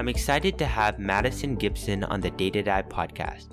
I'm 0.00 0.08
excited 0.08 0.56
to 0.56 0.64
have 0.64 0.98
Madison 0.98 1.56
Gibson 1.56 2.04
on 2.04 2.22
the 2.22 2.30
Data 2.30 2.62
Dive 2.62 2.88
podcast. 2.88 3.48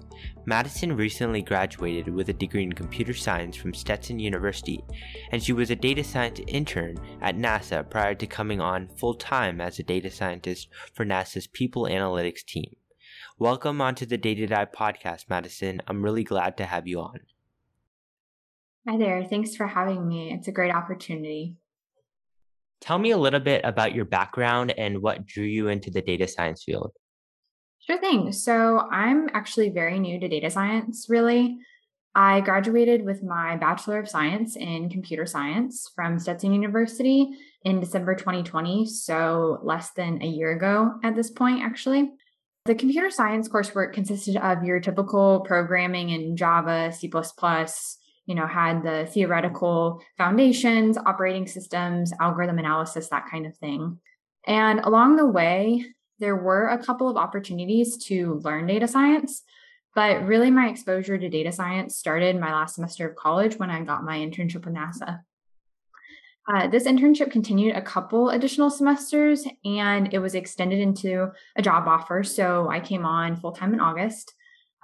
Madison 0.45 0.95
recently 0.95 1.41
graduated 1.41 2.07
with 2.07 2.29
a 2.29 2.33
degree 2.33 2.63
in 2.63 2.71
computer 2.71 3.13
science 3.13 3.57
from 3.57 3.73
Stetson 3.73 4.17
University, 4.17 4.81
and 5.33 5.43
she 5.43 5.51
was 5.51 5.71
a 5.71 5.75
data 5.75 6.05
science 6.05 6.39
intern 6.47 6.99
at 7.21 7.35
NASA 7.35 7.89
prior 7.89 8.15
to 8.15 8.25
coming 8.25 8.61
on 8.61 8.87
full 8.87 9.13
time 9.13 9.59
as 9.59 9.77
a 9.77 9.83
data 9.83 10.09
scientist 10.09 10.69
for 10.93 11.05
NASA's 11.05 11.47
People 11.47 11.83
Analytics 11.83 12.45
team. 12.45 12.77
Welcome 13.37 13.81
onto 13.81 14.05
the 14.05 14.17
Data 14.17 14.47
Dive 14.47 14.71
podcast, 14.71 15.25
Madison. 15.29 15.81
I'm 15.85 16.01
really 16.01 16.23
glad 16.23 16.55
to 16.59 16.65
have 16.65 16.87
you 16.87 17.01
on. 17.01 17.19
Hi 18.87 18.97
there. 18.97 19.21
Thanks 19.25 19.53
for 19.53 19.67
having 19.67 20.07
me. 20.07 20.31
It's 20.31 20.47
a 20.47 20.53
great 20.53 20.73
opportunity. 20.73 21.57
Tell 22.81 22.99
me 22.99 23.11
a 23.11 23.17
little 23.17 23.39
bit 23.39 23.61
about 23.63 23.93
your 23.93 24.05
background 24.05 24.73
and 24.77 25.01
what 25.01 25.25
drew 25.25 25.45
you 25.45 25.67
into 25.67 25.91
the 25.91 26.01
data 26.01 26.27
science 26.27 26.63
field. 26.63 26.91
Sure 27.79 27.99
thing. 27.99 28.31
So, 28.31 28.79
I'm 28.91 29.29
actually 29.33 29.69
very 29.69 29.99
new 29.99 30.19
to 30.19 30.27
data 30.27 30.49
science, 30.49 31.07
really. 31.09 31.57
I 32.19 32.41
graduated 32.41 33.05
with 33.05 33.21
my 33.21 33.57
Bachelor 33.57 33.99
of 33.99 34.09
Science 34.09 34.55
in 34.55 34.89
Computer 34.89 35.27
Science 35.27 35.91
from 35.95 36.17
Stetson 36.17 36.51
University 36.51 37.29
in 37.63 37.79
December 37.79 38.15
2020, 38.15 38.87
so 38.87 39.59
less 39.61 39.91
than 39.91 40.21
a 40.23 40.25
year 40.25 40.51
ago 40.51 40.93
at 41.03 41.15
this 41.15 41.29
point, 41.29 41.61
actually. 41.61 42.11
The 42.65 42.73
computer 42.73 43.11
science 43.11 43.47
coursework 43.47 43.93
consisted 43.93 44.35
of 44.35 44.63
your 44.63 44.79
typical 44.79 45.41
programming 45.41 46.09
in 46.09 46.35
Java, 46.35 46.91
C, 46.91 47.07
you 48.27 48.35
know, 48.35 48.45
had 48.45 48.83
the 48.83 49.07
theoretical 49.11 50.03
foundations, 50.17 50.97
operating 50.97 51.47
systems, 51.47 52.13
algorithm 52.19 52.59
analysis, 52.59 53.07
that 53.07 53.27
kind 53.31 53.47
of 53.47 53.55
thing. 53.57 53.99
And 54.45 54.81
along 54.81 55.15
the 55.15 55.25
way, 55.25 55.85
there 56.19 56.35
were 56.35 56.67
a 56.67 56.83
couple 56.83 57.09
of 57.09 57.17
opportunities 57.17 57.97
to 58.05 58.41
learn 58.43 58.67
data 58.67 58.87
science, 58.87 59.43
but 59.95 60.25
really 60.25 60.51
my 60.51 60.67
exposure 60.67 61.17
to 61.17 61.29
data 61.29 61.51
science 61.51 61.95
started 61.95 62.39
my 62.39 62.51
last 62.51 62.75
semester 62.75 63.07
of 63.07 63.15
college 63.15 63.57
when 63.57 63.69
I 63.69 63.81
got 63.83 64.03
my 64.03 64.17
internship 64.17 64.65
with 64.65 64.75
NASA. 64.75 65.21
Uh, 66.53 66.67
this 66.67 66.85
internship 66.85 67.29
continued 67.29 67.75
a 67.75 67.81
couple 67.81 68.29
additional 68.29 68.69
semesters 68.69 69.45
and 69.65 70.13
it 70.13 70.19
was 70.19 70.33
extended 70.33 70.79
into 70.79 71.29
a 71.57 71.61
job 71.61 71.87
offer. 71.87 72.23
So 72.23 72.69
I 72.69 72.79
came 72.79 73.05
on 73.05 73.35
full 73.35 73.51
time 73.51 73.73
in 73.73 73.81
August 73.81 74.33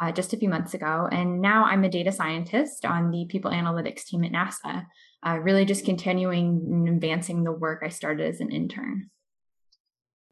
uh, 0.04 0.12
just 0.12 0.34
a 0.34 0.38
few 0.38 0.50
months 0.50 0.74
ago. 0.74 1.08
And 1.12 1.42
now 1.42 1.64
I'm 1.64 1.84
a 1.86 1.90
data 1.90 2.12
scientist 2.12 2.84
on 2.84 3.10
the 3.10 3.26
people 3.30 3.52
analytics 3.52 4.04
team 4.04 4.26
at 4.26 4.34
NASA, 4.34 4.86
uh, 5.26 5.40
really 5.40 5.64
just 5.64 5.86
continuing 5.86 6.62
and 6.70 6.90
advancing 6.90 7.44
the 7.44 7.54
work 7.54 7.82
I 7.86 7.90
started 7.90 8.28
as 8.28 8.42
an 8.42 8.52
intern. 8.52 9.10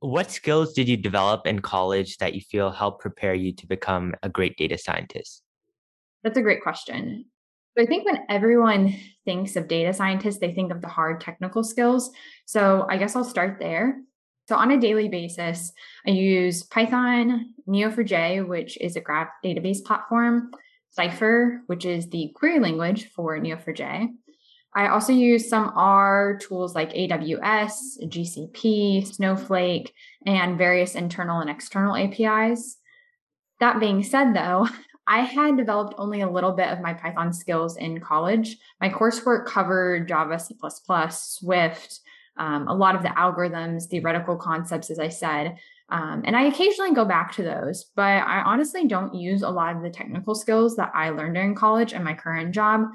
What 0.01 0.29
skills 0.29 0.73
did 0.73 0.89
you 0.89 0.97
develop 0.97 1.47
in 1.47 1.59
college 1.59 2.17
that 2.17 2.33
you 2.33 2.41
feel 2.41 2.71
helped 2.71 3.01
prepare 3.01 3.33
you 3.33 3.53
to 3.53 3.67
become 3.67 4.13
a 4.23 4.29
great 4.29 4.57
data 4.57 4.77
scientist? 4.77 5.41
That's 6.23 6.37
a 6.37 6.41
great 6.41 6.61
question. 6.61 7.25
I 7.79 7.85
think 7.85 8.05
when 8.05 8.25
everyone 8.27 8.93
thinks 9.23 9.55
of 9.55 9.69
data 9.69 9.93
scientists, 9.93 10.39
they 10.39 10.53
think 10.53 10.73
of 10.73 10.81
the 10.81 10.89
hard 10.89 11.21
technical 11.21 11.63
skills. 11.63 12.11
So 12.45 12.85
I 12.89 12.97
guess 12.97 13.15
I'll 13.15 13.23
start 13.23 13.57
there. 13.59 14.01
So 14.47 14.55
on 14.55 14.71
a 14.71 14.79
daily 14.79 15.07
basis, 15.07 15.71
I 16.05 16.11
use 16.11 16.63
Python, 16.63 17.53
Neo4j, 17.67 18.47
which 18.47 18.77
is 18.81 18.95
a 18.95 19.01
graph 19.01 19.29
database 19.43 19.83
platform, 19.83 20.51
Cypher, 20.89 21.61
which 21.67 21.85
is 21.85 22.09
the 22.09 22.31
query 22.35 22.59
language 22.59 23.09
for 23.11 23.39
Neo4j. 23.39 24.09
I 24.73 24.87
also 24.87 25.11
use 25.11 25.49
some 25.49 25.71
R 25.75 26.37
tools 26.41 26.75
like 26.75 26.93
AWS, 26.93 28.03
GCP, 28.03 29.05
Snowflake, 29.05 29.93
and 30.25 30.57
various 30.57 30.95
internal 30.95 31.41
and 31.41 31.49
external 31.49 31.95
APIs. 31.95 32.77
That 33.59 33.79
being 33.79 34.03
said, 34.03 34.33
though, 34.33 34.67
I 35.07 35.21
had 35.21 35.57
developed 35.57 35.95
only 35.97 36.21
a 36.21 36.29
little 36.29 36.53
bit 36.53 36.69
of 36.69 36.79
my 36.79 36.93
Python 36.93 37.33
skills 37.33 37.75
in 37.75 37.99
college. 37.99 38.57
My 38.79 38.87
coursework 38.87 39.45
covered 39.45 40.07
Java, 40.07 40.39
C, 40.39 40.55
Swift, 41.09 41.99
um, 42.41 42.67
a 42.67 42.73
lot 42.73 42.95
of 42.95 43.03
the 43.03 43.09
algorithms, 43.09 43.85
theoretical 43.85 44.35
concepts, 44.35 44.89
as 44.89 44.97
I 44.97 45.09
said. 45.09 45.57
Um, 45.89 46.23
and 46.25 46.35
I 46.35 46.45
occasionally 46.45 46.91
go 46.91 47.05
back 47.05 47.33
to 47.33 47.43
those, 47.43 47.91
but 47.95 48.01
I 48.01 48.41
honestly 48.43 48.87
don't 48.87 49.13
use 49.13 49.43
a 49.43 49.49
lot 49.49 49.75
of 49.75 49.83
the 49.83 49.91
technical 49.91 50.33
skills 50.33 50.75
that 50.77 50.91
I 50.95 51.11
learned 51.11 51.35
during 51.35 51.53
college 51.53 51.93
and 51.93 52.03
my 52.03 52.15
current 52.15 52.55
job. 52.55 52.87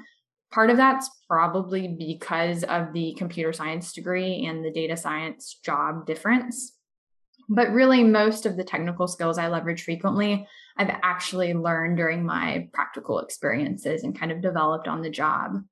Part 0.51 0.69
of 0.69 0.75
that's 0.75 1.09
probably 1.29 1.87
because 1.87 2.65
of 2.65 2.91
the 2.91 3.15
computer 3.17 3.53
science 3.53 3.93
degree 3.93 4.45
and 4.45 4.65
the 4.65 4.71
data 4.71 4.97
science 4.97 5.57
job 5.63 6.05
difference. 6.05 6.73
But 7.47 7.71
really, 7.71 8.03
most 8.03 8.45
of 8.45 8.57
the 8.57 8.65
technical 8.65 9.07
skills 9.07 9.37
I 9.37 9.47
leverage 9.47 9.83
frequently, 9.83 10.45
I've 10.75 10.93
actually 11.03 11.53
learned 11.53 11.95
during 11.95 12.25
my 12.25 12.67
practical 12.73 13.19
experiences 13.19 14.03
and 14.03 14.19
kind 14.19 14.33
of 14.33 14.41
developed 14.41 14.89
on 14.89 15.01
the 15.01 15.09
job. 15.09 15.63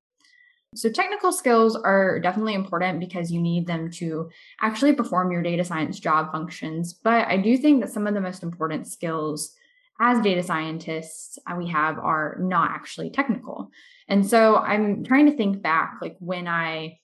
So, 0.75 0.89
technical 0.89 1.31
skills 1.31 1.75
are 1.75 2.19
definitely 2.19 2.53
important 2.53 2.99
because 2.99 3.31
you 3.31 3.41
need 3.41 3.65
them 3.65 3.89
to 3.91 4.29
actually 4.61 4.93
perform 4.93 5.31
your 5.31 5.41
data 5.41 5.63
science 5.63 5.99
job 5.99 6.31
functions. 6.31 6.93
But 6.93 7.27
I 7.27 7.37
do 7.37 7.57
think 7.57 7.81
that 7.81 7.91
some 7.91 8.07
of 8.07 8.13
the 8.13 8.21
most 8.21 8.43
important 8.43 8.87
skills 8.87 9.53
as 9.99 10.19
data 10.21 10.43
scientists 10.43 11.39
uh, 11.47 11.55
we 11.55 11.69
have 11.69 11.97
are 11.97 12.37
not 12.39 12.71
actually 12.71 13.09
technical. 13.09 13.71
And 14.07 14.25
so, 14.25 14.57
I'm 14.57 15.03
trying 15.03 15.25
to 15.27 15.37
think 15.37 15.61
back, 15.61 15.99
like 16.01 16.17
when 16.19 16.47
I 16.47 16.99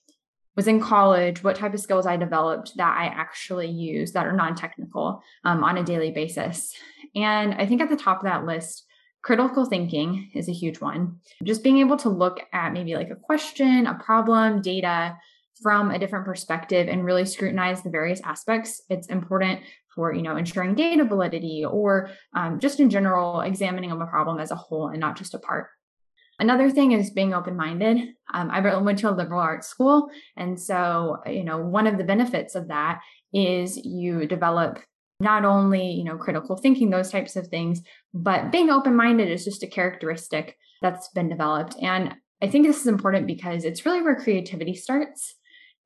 was 0.54 0.68
in 0.68 0.80
college, 0.80 1.42
what 1.42 1.56
type 1.56 1.72
of 1.72 1.80
skills 1.80 2.06
I 2.06 2.16
developed 2.16 2.76
that 2.76 2.96
I 2.96 3.06
actually 3.06 3.68
use 3.68 4.12
that 4.12 4.26
are 4.26 4.36
non 4.36 4.54
technical 4.54 5.22
um, 5.44 5.64
on 5.64 5.78
a 5.78 5.84
daily 5.84 6.10
basis. 6.10 6.74
And 7.14 7.54
I 7.54 7.66
think 7.66 7.80
at 7.80 7.88
the 7.88 7.96
top 7.96 8.18
of 8.18 8.24
that 8.24 8.44
list, 8.44 8.86
Critical 9.22 9.64
thinking 9.64 10.30
is 10.34 10.48
a 10.48 10.52
huge 10.52 10.80
one. 10.80 11.20
Just 11.44 11.62
being 11.62 11.78
able 11.78 11.96
to 11.98 12.08
look 12.08 12.40
at 12.52 12.72
maybe 12.72 12.96
like 12.96 13.10
a 13.10 13.16
question, 13.16 13.86
a 13.86 13.94
problem, 13.94 14.60
data 14.62 15.16
from 15.62 15.92
a 15.92 15.98
different 15.98 16.24
perspective 16.24 16.88
and 16.88 17.04
really 17.04 17.24
scrutinize 17.24 17.82
the 17.82 17.90
various 17.90 18.20
aspects. 18.22 18.82
It's 18.90 19.06
important 19.06 19.60
for 19.94 20.12
you 20.12 20.22
know 20.22 20.36
ensuring 20.36 20.74
data 20.74 21.04
validity 21.04 21.64
or 21.64 22.10
um, 22.34 22.58
just 22.58 22.80
in 22.80 22.90
general 22.90 23.42
examining 23.42 23.92
of 23.92 24.00
a 24.00 24.06
problem 24.06 24.40
as 24.40 24.50
a 24.50 24.56
whole 24.56 24.88
and 24.88 24.98
not 24.98 25.16
just 25.16 25.34
a 25.34 25.38
part. 25.38 25.68
Another 26.40 26.70
thing 26.70 26.92
is 26.92 27.10
being 27.10 27.34
open-minded. 27.34 28.14
Um, 28.34 28.50
I 28.50 28.76
went 28.78 28.98
to 29.00 29.10
a 29.10 29.12
liberal 29.12 29.40
arts 29.40 29.68
school, 29.68 30.08
and 30.36 30.58
so 30.58 31.18
you 31.26 31.44
know 31.44 31.58
one 31.58 31.86
of 31.86 31.96
the 31.96 32.04
benefits 32.04 32.56
of 32.56 32.68
that 32.68 33.00
is 33.32 33.76
you 33.76 34.26
develop 34.26 34.80
not 35.22 35.44
only 35.44 35.90
you 35.92 36.04
know 36.04 36.16
critical 36.16 36.56
thinking 36.56 36.90
those 36.90 37.10
types 37.10 37.36
of 37.36 37.46
things 37.46 37.80
but 38.12 38.50
being 38.50 38.70
open-minded 38.70 39.28
is 39.30 39.44
just 39.44 39.62
a 39.62 39.66
characteristic 39.66 40.58
that's 40.82 41.08
been 41.08 41.28
developed. 41.28 41.76
And 41.80 42.14
i 42.42 42.48
think 42.48 42.66
this 42.66 42.80
is 42.80 42.86
important 42.88 43.26
because 43.26 43.64
it's 43.64 43.86
really 43.86 44.02
where 44.02 44.16
creativity 44.16 44.74
starts. 44.74 45.36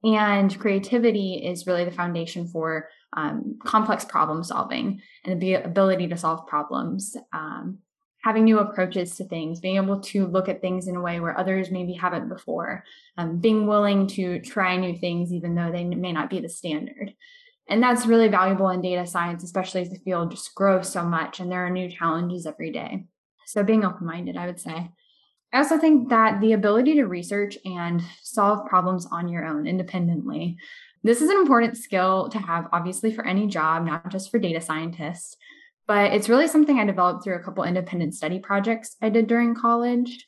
And 0.04 0.56
creativity 0.60 1.34
is 1.34 1.66
really 1.66 1.84
the 1.84 1.90
foundation 1.90 2.46
for 2.46 2.88
um, 3.16 3.58
complex 3.64 4.04
problem 4.04 4.44
solving 4.44 5.00
and 5.24 5.40
the 5.40 5.54
ability 5.54 6.06
to 6.08 6.16
solve 6.16 6.46
problems. 6.46 7.16
Um, 7.32 7.78
having 8.26 8.44
new 8.44 8.58
approaches 8.58 9.16
to 9.16 9.24
things 9.24 9.60
being 9.60 9.76
able 9.76 10.00
to 10.00 10.26
look 10.26 10.48
at 10.48 10.60
things 10.60 10.88
in 10.88 10.96
a 10.96 11.00
way 11.00 11.20
where 11.20 11.38
others 11.38 11.70
maybe 11.70 11.92
haven't 11.92 12.28
before 12.28 12.82
um, 13.16 13.38
being 13.38 13.68
willing 13.68 14.06
to 14.06 14.40
try 14.40 14.76
new 14.76 14.96
things 14.98 15.32
even 15.32 15.54
though 15.54 15.70
they 15.70 15.84
may 15.84 16.12
not 16.12 16.28
be 16.28 16.40
the 16.40 16.48
standard 16.48 17.14
and 17.68 17.82
that's 17.82 18.06
really 18.06 18.28
valuable 18.28 18.68
in 18.68 18.80
data 18.80 19.06
science, 19.06 19.42
especially 19.42 19.82
as 19.82 19.90
the 19.90 19.98
field 19.98 20.30
just 20.30 20.54
grows 20.54 20.88
so 20.88 21.02
much 21.02 21.40
and 21.40 21.50
there 21.50 21.66
are 21.66 21.70
new 21.70 21.90
challenges 21.90 22.46
every 22.46 22.70
day. 22.70 23.04
So 23.46 23.62
being 23.62 23.84
open 23.84 24.06
minded, 24.06 24.36
I 24.36 24.46
would 24.46 24.60
say. 24.60 24.90
I 25.52 25.58
also 25.58 25.78
think 25.78 26.08
that 26.10 26.40
the 26.40 26.52
ability 26.52 26.94
to 26.94 27.04
research 27.04 27.56
and 27.64 28.02
solve 28.22 28.66
problems 28.66 29.06
on 29.10 29.28
your 29.28 29.44
own 29.44 29.66
independently. 29.66 30.56
This 31.02 31.22
is 31.22 31.30
an 31.30 31.38
important 31.38 31.76
skill 31.76 32.28
to 32.30 32.38
have, 32.38 32.68
obviously, 32.72 33.12
for 33.12 33.24
any 33.24 33.46
job, 33.46 33.86
not 33.86 34.10
just 34.10 34.30
for 34.30 34.38
data 34.38 34.60
scientists. 34.60 35.36
But 35.86 36.12
it's 36.12 36.28
really 36.28 36.48
something 36.48 36.80
I 36.80 36.84
developed 36.84 37.22
through 37.22 37.36
a 37.36 37.42
couple 37.42 37.62
independent 37.62 38.14
study 38.14 38.40
projects 38.40 38.96
I 39.00 39.08
did 39.08 39.28
during 39.28 39.54
college. 39.54 40.26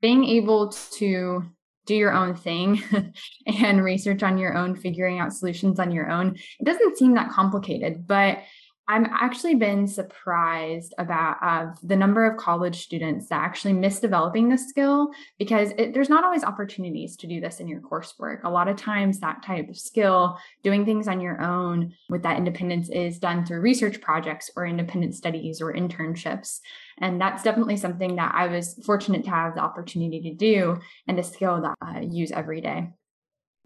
Being 0.00 0.24
able 0.24 0.68
to 0.92 1.44
do 1.86 1.94
your 1.94 2.12
own 2.12 2.34
thing 2.34 2.82
and 3.46 3.84
research 3.84 4.22
on 4.22 4.38
your 4.38 4.56
own, 4.56 4.76
figuring 4.76 5.20
out 5.20 5.32
solutions 5.32 5.78
on 5.78 5.90
your 5.90 6.10
own. 6.10 6.36
It 6.60 6.64
doesn't 6.64 6.96
seem 6.96 7.14
that 7.14 7.30
complicated, 7.30 8.06
but 8.06 8.38
I'm 8.86 9.06
actually 9.06 9.54
been 9.54 9.86
surprised 9.86 10.92
about 10.98 11.36
uh, 11.40 11.72
the 11.82 11.96
number 11.96 12.26
of 12.26 12.36
college 12.36 12.82
students 12.82 13.28
that 13.28 13.40
actually 13.40 13.72
miss 13.72 13.98
developing 13.98 14.50
this 14.50 14.68
skill 14.68 15.08
because 15.38 15.70
it, 15.78 15.94
there's 15.94 16.10
not 16.10 16.22
always 16.22 16.44
opportunities 16.44 17.16
to 17.16 17.26
do 17.26 17.40
this 17.40 17.60
in 17.60 17.68
your 17.68 17.80
coursework. 17.80 18.44
A 18.44 18.50
lot 18.50 18.68
of 18.68 18.76
times, 18.76 19.20
that 19.20 19.42
type 19.42 19.70
of 19.70 19.78
skill, 19.78 20.38
doing 20.62 20.84
things 20.84 21.08
on 21.08 21.22
your 21.22 21.40
own 21.40 21.94
with 22.10 22.22
that 22.24 22.36
independence, 22.36 22.90
is 22.90 23.18
done 23.18 23.46
through 23.46 23.60
research 23.60 24.02
projects 24.02 24.50
or 24.54 24.66
independent 24.66 25.14
studies 25.14 25.62
or 25.62 25.72
internships. 25.72 26.58
And 26.98 27.18
that's 27.18 27.42
definitely 27.42 27.78
something 27.78 28.16
that 28.16 28.34
I 28.34 28.48
was 28.48 28.78
fortunate 28.84 29.24
to 29.24 29.30
have 29.30 29.54
the 29.54 29.62
opportunity 29.62 30.20
to 30.20 30.34
do 30.34 30.78
and 31.08 31.18
a 31.18 31.22
skill 31.22 31.62
that 31.62 31.74
I 31.80 32.00
use 32.00 32.32
every 32.32 32.60
day. 32.60 32.90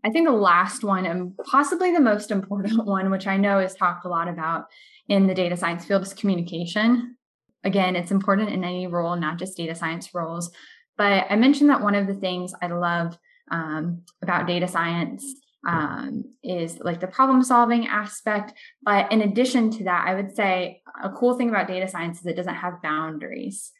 I 0.04 0.10
think 0.10 0.26
the 0.26 0.32
last 0.32 0.84
one, 0.84 1.06
and 1.06 1.36
possibly 1.44 1.92
the 1.92 2.00
most 2.00 2.30
important 2.30 2.84
one, 2.86 3.10
which 3.10 3.26
I 3.26 3.36
know 3.36 3.58
is 3.58 3.74
talked 3.74 4.04
a 4.04 4.08
lot 4.08 4.28
about 4.28 4.66
in 5.08 5.26
the 5.26 5.34
data 5.34 5.56
science 5.56 5.84
field, 5.84 6.02
is 6.02 6.14
communication. 6.14 7.16
Again, 7.64 7.96
it's 7.96 8.10
important 8.10 8.50
in 8.50 8.62
any 8.62 8.86
role, 8.86 9.16
not 9.16 9.38
just 9.38 9.56
data 9.56 9.74
science 9.74 10.14
roles. 10.14 10.50
But 10.96 11.26
I 11.30 11.36
mentioned 11.36 11.70
that 11.70 11.82
one 11.82 11.94
of 11.94 12.06
the 12.06 12.14
things 12.14 12.52
I 12.60 12.66
love 12.68 13.18
um, 13.50 14.02
about 14.22 14.46
data 14.46 14.68
science 14.68 15.24
um, 15.66 16.24
is 16.42 16.78
like 16.80 17.00
the 17.00 17.06
problem 17.06 17.42
solving 17.42 17.86
aspect. 17.86 18.52
But 18.82 19.10
in 19.10 19.22
addition 19.22 19.70
to 19.72 19.84
that, 19.84 20.06
I 20.06 20.14
would 20.14 20.34
say 20.34 20.82
a 21.02 21.10
cool 21.10 21.36
thing 21.36 21.48
about 21.48 21.68
data 21.68 21.88
science 21.88 22.20
is 22.20 22.26
it 22.26 22.36
doesn't 22.36 22.54
have 22.54 22.82
boundaries. 22.82 23.72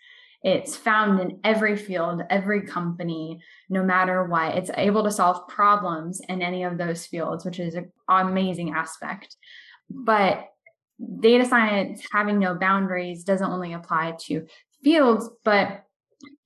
It's 0.43 0.76
found 0.76 1.20
in 1.20 1.40
every 1.43 1.76
field, 1.76 2.23
every 2.31 2.62
company, 2.62 3.40
no 3.69 3.82
matter 3.82 4.25
what. 4.25 4.56
It's 4.56 4.70
able 4.76 5.02
to 5.05 5.11
solve 5.11 5.49
problems 5.49 6.20
in 6.29 6.43
any 6.43 6.62
of 6.62 6.79
those 6.79 7.06
fields, 7.06 7.44
which 7.44 7.58
is 7.58 7.75
an 7.75 7.90
amazing 8.08 8.73
aspect. 8.73 9.37
But 9.90 10.49
data 11.20 11.44
science 11.44 12.02
having 12.12 12.38
no 12.38 12.55
boundaries 12.55 13.25
doesn't 13.25 13.50
only 13.50 13.73
apply 13.73 14.17
to 14.26 14.46
fields, 14.82 15.29
but 15.44 15.85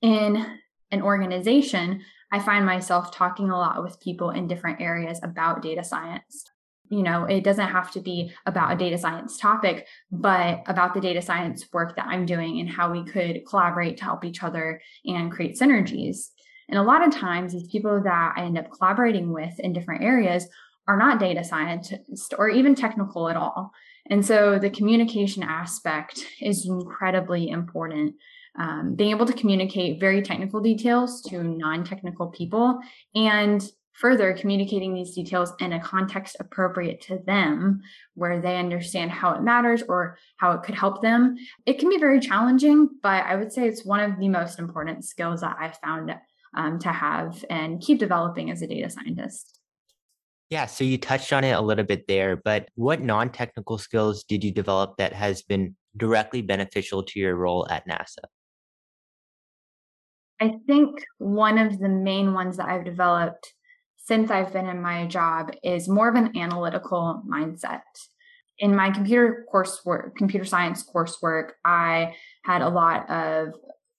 in 0.01 0.43
an 0.91 1.01
organization, 1.01 2.01
I 2.31 2.39
find 2.39 2.65
myself 2.65 3.15
talking 3.15 3.51
a 3.51 3.57
lot 3.57 3.83
with 3.83 3.99
people 3.99 4.31
in 4.31 4.47
different 4.47 4.81
areas 4.81 5.19
about 5.21 5.61
data 5.61 5.83
science. 5.83 6.45
You 6.93 7.03
know, 7.03 7.25
it 7.25 7.43
doesn't 7.43 7.67
have 7.67 7.91
to 7.91 7.99
be 7.99 8.31
about 8.45 8.73
a 8.73 8.77
data 8.77 8.97
science 8.97 9.37
topic, 9.37 9.87
but 10.11 10.63
about 10.67 10.93
the 10.93 11.01
data 11.01 11.21
science 11.21 11.65
work 11.73 11.95
that 11.95 12.07
I'm 12.07 12.25
doing 12.25 12.59
and 12.59 12.69
how 12.69 12.91
we 12.91 13.03
could 13.03 13.45
collaborate 13.47 13.97
to 13.97 14.03
help 14.03 14.23
each 14.23 14.43
other 14.43 14.81
and 15.05 15.31
create 15.31 15.59
synergies. 15.59 16.27
And 16.69 16.77
a 16.77 16.83
lot 16.83 17.05
of 17.05 17.13
times, 17.13 17.53
these 17.53 17.67
people 17.67 18.01
that 18.03 18.33
I 18.37 18.43
end 18.43 18.57
up 18.57 18.71
collaborating 18.71 19.31
with 19.31 19.59
in 19.59 19.73
different 19.73 20.03
areas 20.03 20.47
are 20.87 20.97
not 20.97 21.19
data 21.19 21.43
scientists 21.43 22.33
or 22.37 22.49
even 22.49 22.75
technical 22.75 23.29
at 23.29 23.37
all. 23.37 23.71
And 24.09 24.25
so 24.25 24.59
the 24.59 24.69
communication 24.69 25.43
aspect 25.43 26.25
is 26.41 26.65
incredibly 26.65 27.49
important 27.49 28.15
um, 28.57 28.93
being 28.95 29.11
able 29.11 29.25
to 29.25 29.33
communicate 29.33 29.99
very 29.99 30.21
technical 30.21 30.61
details 30.61 31.21
to 31.23 31.41
non 31.43 31.83
technical 31.83 32.27
people 32.27 32.79
and 33.15 33.67
further 33.93 34.33
communicating 34.33 34.93
these 34.93 35.13
details 35.15 35.53
in 35.59 35.73
a 35.73 35.79
context 35.79 36.35
appropriate 36.39 37.01
to 37.01 37.19
them 37.25 37.81
where 38.15 38.41
they 38.41 38.57
understand 38.57 39.11
how 39.11 39.33
it 39.33 39.41
matters 39.41 39.83
or 39.87 40.17
how 40.37 40.51
it 40.51 40.63
could 40.63 40.75
help 40.75 41.01
them 41.01 41.35
it 41.65 41.79
can 41.79 41.89
be 41.89 41.97
very 41.97 42.19
challenging 42.19 42.89
but 43.01 43.23
i 43.25 43.35
would 43.35 43.51
say 43.51 43.67
it's 43.67 43.85
one 43.85 43.99
of 43.99 44.19
the 44.19 44.29
most 44.29 44.59
important 44.59 45.05
skills 45.05 45.41
that 45.41 45.55
i've 45.59 45.77
found 45.77 46.13
um, 46.55 46.77
to 46.77 46.89
have 46.89 47.43
and 47.49 47.81
keep 47.81 47.99
developing 47.99 48.51
as 48.51 48.61
a 48.61 48.67
data 48.67 48.89
scientist 48.89 49.59
yeah, 50.49 50.67
so 50.67 50.83
you 50.83 50.99
touched 50.99 51.33
on 51.33 51.43
it 51.43 51.53
a 51.53 51.61
little 51.61 51.83
bit 51.83 52.05
there, 52.07 52.35
but 52.35 52.69
what 52.75 53.01
non 53.01 53.31
technical 53.31 53.79
skills 53.79 54.23
did 54.23 54.43
you 54.43 54.51
develop 54.51 54.97
that 54.97 55.11
has 55.11 55.41
been 55.41 55.75
directly 55.97 56.43
beneficial 56.43 57.01
to 57.01 57.19
your 57.19 57.35
role 57.35 57.67
at 57.71 57.87
NASA? 57.87 58.25
I 60.39 60.57
think 60.67 61.03
one 61.17 61.57
of 61.57 61.79
the 61.79 61.89
main 61.89 62.33
ones 62.33 62.57
that 62.57 62.67
I've 62.67 62.85
developed 62.85 63.51
since 64.05 64.29
I've 64.29 64.51
been 64.51 64.67
in 64.67 64.81
my 64.81 65.07
job 65.07 65.51
is 65.63 65.87
more 65.87 66.09
of 66.09 66.15
an 66.15 66.37
analytical 66.37 67.23
mindset. 67.27 67.81
In 68.59 68.75
my 68.75 68.91
computer 68.91 69.45
coursework, 69.51 70.15
computer 70.15 70.45
science 70.45 70.83
coursework, 70.83 71.51
I 71.65 72.15
had 72.43 72.61
a 72.61 72.69
lot 72.69 73.09
of 73.09 73.53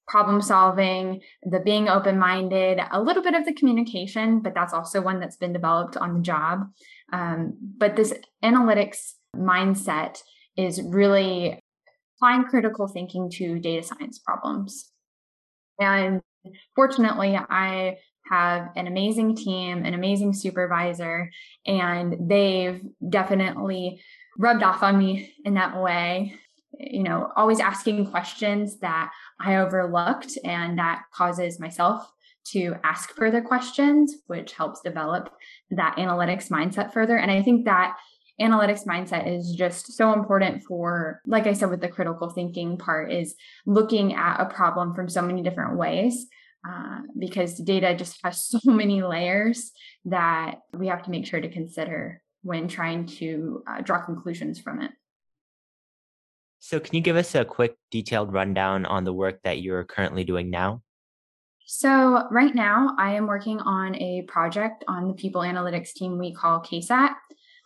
problem 0.07 0.43
solving, 0.43 1.23
the 1.43 1.61
being 1.61 1.89
open 1.89 2.19
minded, 2.19 2.79
a 2.93 3.01
little 3.01 3.23
bit 3.23 3.35
of 3.35 3.47
the 3.47 3.55
communication, 3.55 4.41
but 4.41 4.55
that's 4.55 4.75
also 4.75 5.01
one 5.01 5.19
that's 5.19 5.37
been 5.37 5.55
developed 5.55 5.97
on 5.97 6.15
the 6.15 6.21
job. 6.21 6.69
Um, 7.13 7.57
but 7.79 7.97
this 7.97 8.13
analytics 8.43 9.13
mindset 9.35 10.19
is 10.57 10.83
really 10.83 11.59
applying 12.17 12.45
critical 12.45 12.87
thinking 12.87 13.31
to 13.31 13.59
data 13.59 13.83
science 13.83 14.19
problems. 14.19 14.91
And 15.81 16.21
fortunately, 16.77 17.37
I 17.37 17.97
have 18.29 18.71
an 18.77 18.87
amazing 18.87 19.37
team, 19.37 19.85
an 19.85 19.95
amazing 19.95 20.33
supervisor, 20.33 21.31
and 21.67 22.29
they've 22.29 22.83
definitely 23.09 24.01
rubbed 24.39 24.63
off 24.63 24.83
on 24.83 24.99
me 24.99 25.35
in 25.45 25.55
that 25.55 25.81
way. 25.81 26.35
You 26.79 27.05
know, 27.05 27.31
always 27.37 27.61
asking 27.61 28.11
questions 28.11 28.79
that 28.81 29.11
I 29.41 29.57
overlooked, 29.57 30.39
and 30.45 30.79
that 30.79 31.03
causes 31.13 31.61
myself 31.61 32.11
to 32.53 32.75
ask 32.85 33.15
further 33.15 33.41
questions, 33.41 34.17
which 34.27 34.53
helps 34.53 34.81
develop 34.81 35.31
that 35.71 35.97
analytics 35.97 36.51
mindset 36.51 36.93
further. 36.93 37.17
And 37.17 37.31
I 37.31 37.43
think 37.43 37.65
that 37.65 37.97
analytics 38.41 38.85
mindset 38.87 39.33
is 39.33 39.55
just 39.57 39.93
so 39.93 40.13
important 40.13 40.61
for 40.65 41.21
like 41.25 41.47
i 41.47 41.53
said 41.53 41.71
with 41.71 41.81
the 41.81 41.89
critical 41.89 42.29
thinking 42.29 42.77
part 42.77 43.13
is 43.13 43.37
looking 43.65 44.15
at 44.15 44.41
a 44.41 44.47
problem 44.53 44.93
from 44.93 45.09
so 45.09 45.23
many 45.23 45.41
different 45.41 45.77
ways 45.77 46.27
uh, 46.69 47.01
because 47.19 47.55
data 47.59 47.95
just 47.95 48.19
has 48.25 48.45
so 48.45 48.59
many 48.65 49.03
layers 49.03 49.73
that 50.07 50.61
we 50.73 50.89
have 50.89 51.03
to 51.05 51.11
make 51.11 51.27
sure 51.27 51.41
to 51.41 51.49
consider 51.49 52.23
when 52.43 52.69
trying 52.69 53.07
to 53.07 53.63
uh, 53.67 53.81
draw 53.81 54.05
conclusions 54.05 54.61
from 54.61 54.81
it. 54.83 54.91
So 56.59 56.81
can 56.81 56.95
you 56.95 57.01
give 57.03 57.17
us 57.17 57.35
a 57.35 57.45
quick 57.45 57.77
detailed 57.91 58.33
rundown 58.33 58.87
on 58.87 59.05
the 59.05 59.13
work 59.13 59.41
that 59.45 59.61
you're 59.61 59.85
currently 59.85 60.25
doing 60.25 60.51
now? 60.51 60.83
So 61.67 62.27
right 62.31 62.55
now 62.55 62.95
i 62.99 63.15
am 63.15 63.27
working 63.27 63.59
on 63.61 63.95
a 63.97 64.21
project 64.29 64.85
on 64.87 65.09
the 65.09 65.15
people 65.15 65.41
analytics 65.41 65.95
team 65.95 66.19
we 66.19 66.35
call 66.35 66.61
ksat 66.61 67.15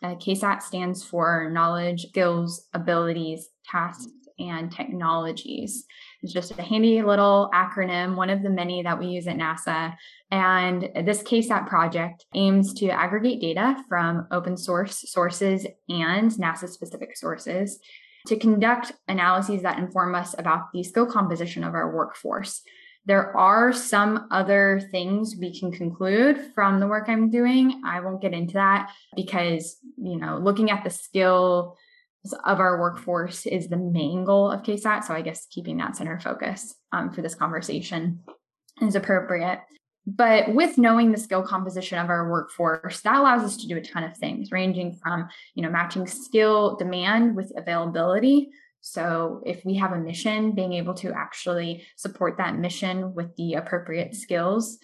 uh, 0.03 0.15
KSAT 0.15 0.63
stands 0.63 1.03
for 1.03 1.51
Knowledge, 1.51 2.07
Skills, 2.09 2.69
Abilities, 2.73 3.49
Tasks, 3.65 4.07
and 4.39 4.71
Technologies. 4.73 5.85
It's 6.23 6.33
just 6.33 6.59
a 6.59 6.63
handy 6.63 7.03
little 7.03 7.51
acronym, 7.55 8.17
one 8.17 8.31
of 8.31 8.43
the 8.43 8.51
many 8.51 8.83
that 8.83 8.99
we 8.99 9.07
use 9.07 9.27
at 9.27 9.37
NASA. 9.37 9.97
And 10.31 10.91
this 11.05 11.23
KSAT 11.23 11.67
project 11.67 12.27
aims 12.35 12.75
to 12.75 12.89
aggregate 12.89 13.41
data 13.41 13.83
from 13.89 14.27
open 14.31 14.57
source 14.57 15.11
sources 15.11 15.67
and 15.89 16.31
NASA 16.33 16.69
specific 16.69 17.17
sources 17.17 17.79
to 18.27 18.37
conduct 18.37 18.93
analyses 19.09 19.63
that 19.63 19.79
inform 19.79 20.15
us 20.15 20.35
about 20.39 20.73
the 20.73 20.83
skill 20.83 21.07
composition 21.07 21.65
of 21.65 21.75
our 21.75 21.95
workforce. 21.95 22.63
There 23.07 23.35
are 23.37 23.73
some 23.73 24.27
other 24.31 24.83
things 24.91 25.35
we 25.41 25.59
can 25.59 25.73
conclude 25.73 26.53
from 26.55 26.79
the 26.79 26.87
work 26.87 27.09
I'm 27.09 27.31
doing. 27.31 27.81
I 27.87 28.01
won't 28.01 28.21
get 28.21 28.35
into 28.35 28.55
that 28.55 28.91
because, 29.17 29.79
you 29.97 30.19
know, 30.19 30.37
looking 30.37 30.71
at 30.71 30.85
the 30.85 30.91
skill 30.91 31.79
of 32.45 32.61
our 32.61 32.81
workforce 32.81 33.47
is 33.47 33.69
the 33.69 33.77
main 33.77 34.25
goal 34.25 34.51
of 34.51 34.63
KSAT. 34.63 35.05
So 35.05 35.15
I 35.15 35.23
guess 35.23 35.47
keeping 35.51 35.77
that 35.79 35.97
center 35.97 36.19
focus 36.21 36.75
um, 36.93 37.13
for 37.13 37.23
this 37.23 37.35
conversation 37.35 38.21
is 38.83 38.95
appropriate. 38.95 39.61
But 40.07 40.55
with 40.55 40.79
knowing 40.79 41.13
the 41.13 41.19
skill 41.19 41.43
composition 41.43 41.99
of 41.99 42.09
our 42.09 42.31
workforce, 42.31 43.01
that 43.03 43.17
allows 43.17 43.43
us 43.43 43.59
to 43.59 43.69
do 43.69 43.77
a 43.77 43.83
ton 43.83 44.05
of 44.05 44.17
things, 44.17 44.51
ranging 44.51 44.95
from, 44.95 45.29
you 45.55 45.63
know, 45.63 45.71
matching 45.71 46.07
skill 46.07 46.77
demand 46.77 47.37
with 47.37 47.53
availability 47.57 48.51
so, 48.81 49.43
if 49.45 49.65
we 49.65 49.75
have 49.75 49.93
a 49.93 49.99
mission, 49.99 50.53
being 50.53 50.73
able 50.73 50.95
to 50.95 51.13
actually 51.13 51.87
support 51.97 52.39
that 52.39 52.57
mission 52.57 53.15
with 53.15 53.35
the 53.37 53.55
appropriate 53.55 54.15
skills. 54.15 54.79